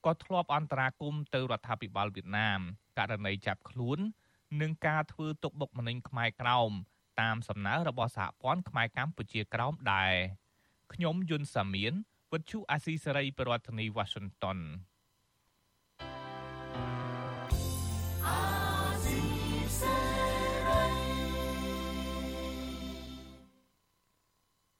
[0.07, 2.61] ក៏ធ្លាប់អន្តរាគមន៍ទៅរដ្ឋាភិបាលវៀតណាម
[2.99, 3.99] ករណីចាប់ខ្លួន
[4.61, 6.71] និងការធ្វើទុកបុកម្នេញខ្មែរក្រោម
[7.21, 10.15] តាមសំណើរបស់សហព័ន្ធខ្មែរកម្ពុជាក្រោមដែរ
[10.93, 11.93] ខ្ញុំយុនសាមៀន
[12.33, 14.59] វិទ្យុអាស៊ីសេរីប្រធានាធិបតី Washington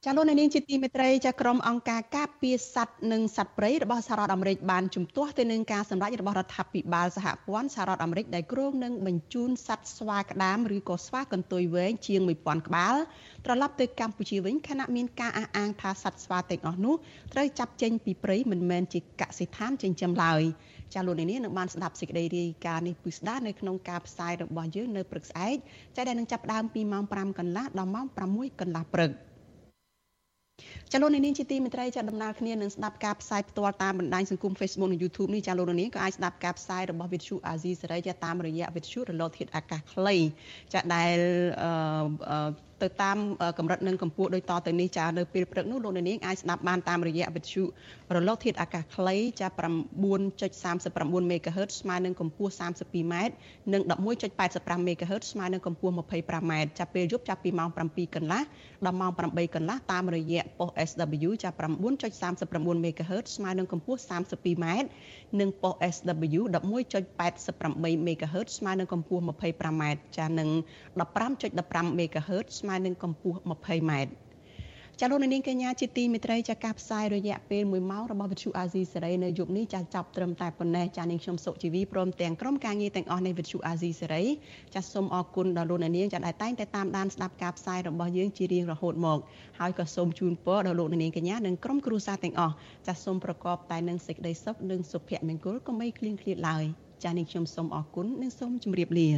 [0.07, 12.95] ចាលោកនាងជាទីមេត្រីចាក្រុមអង្គការការពារសត្វនិងសត្វព្រៃរបស់សហរដ្ឋអាមេរិកបានជំទាស់ទៅនឹងការសម្រេចរបស់រដ្ឋាភិបាលសហព័ន្ធសហរដ្ឋអាមេរិកដែលគ្រោងនឹងបញ្ជូនសត្វស្វាក្តាមឬក៏ស្វាកន្ទុយវែងជាង1000ក្បាល
[13.45, 16.95] ត្រឡប់ទៅកម្ពុជាវិញខណៈមានការអះអាងថាសត្វស្វាទាំងអស់នោះ
[17.33, 20.43] ត្រូវចាប់ចេញពីព្រៃមិនមែនជាកសិដ្ឋានចិញ្ចឹមឡើយ
[20.95, 25.57] ចាលោកនាងនឹងបានស្ដាប់សេចក្តីរាយការណ៍នេះពិស្ដានៅក្នុងការផ្សាយរបស់យើងនៅព្រឹកស្អែក
[25.97, 29.13] ចាដែលនឹងចាប់ផ្ដើមពីម៉ោង5កន្លះដល់ម៉ោង6កន្លះព្រឹក។
[30.93, 40.17] ចាលោកនាងជាទីមេត្រីចាដំណើរគ្នានឹងស្ដាប់ការផ្សាយផ្ទាល់តាមបណ្ដាញសង្គម Facebook និង YouTube នេះចាលោកនាងក៏អាចស្ដាប់ការផ្សាយរបស់ Vithu Azizi សេរីចាតាមរយៈ Vithu រលកធាតុអាកាសខ្លី
[40.73, 41.19] ចាដែល
[42.83, 43.19] ទៅតាម
[43.59, 47.63] កម្រិតនិងកម្ពស់ដូចតទៅនេះចានៅពេលព្រឹកនោះលោកនាងអាចស្ដាប់បានតាមរយៈវិទ្យុ
[48.15, 49.49] រលកធាតុអាកាសខ្លីចា
[50.45, 53.15] 9.39 MHz ស្មើនឹងកម្ពស់ 32m
[53.73, 58.43] និង11.85 MHz ស្មើនឹងកម្ពស់ 25m ចាប់ពេលយប់ចាប់ពីម៉ោង7កន្លះ
[58.85, 61.57] ដល់ម៉ោង8កន្លះតាមរយៈប៉ុស SW ចាប់
[62.21, 64.67] 9.39 MHz ស្មើនឹងកម្ពស់ 32m
[65.41, 69.83] និងប៉ុស SW 11.88 MHz ស្មើនឹងកម្ពស់ 25m
[70.19, 70.49] ចានិង
[71.01, 73.93] 15.15 MHz ស្មើនឹងកម្ពស់ 20m
[75.01, 84.25] ចាលោកនាងកញ្ញាជាទីមេត្រីចាការផ្សាយរយៈពេល1ម៉ោងរបស់វិទ្យុអាស៊ីសេរីនៅយប់នេះចាចាប់ត្រឹមតែប៉ុណ្ណេះចានាងខ្ញុំសុជីវីព្រមទាំងក្រុមការងារទាំងអស់នៃវិទ្យុអាស៊ីសេរី
[84.75, 89.19] ចាសូមអរគុណដល់លោកនាងចាដែលតែងតែតាមដានស្ដាប់ការផ្សាយរបស់យើងជារៀងរហូតមក
[89.61, 92.55] ហើយក៏សូមជូនពរដល់លោកនាងកញ្ញានិងក្រុមគ្រួសារទាំងអស់
[92.87, 96.65] ចាសូមប្រកបតែនឹងសេចក្តីសុខនិងសុភមង្គលកុំបីឃ្លៀងឃ្លាតឡើយ
[97.05, 99.11] ចានាងខ្ញុំសូមអរគុណនិងសូមជម្រាបលា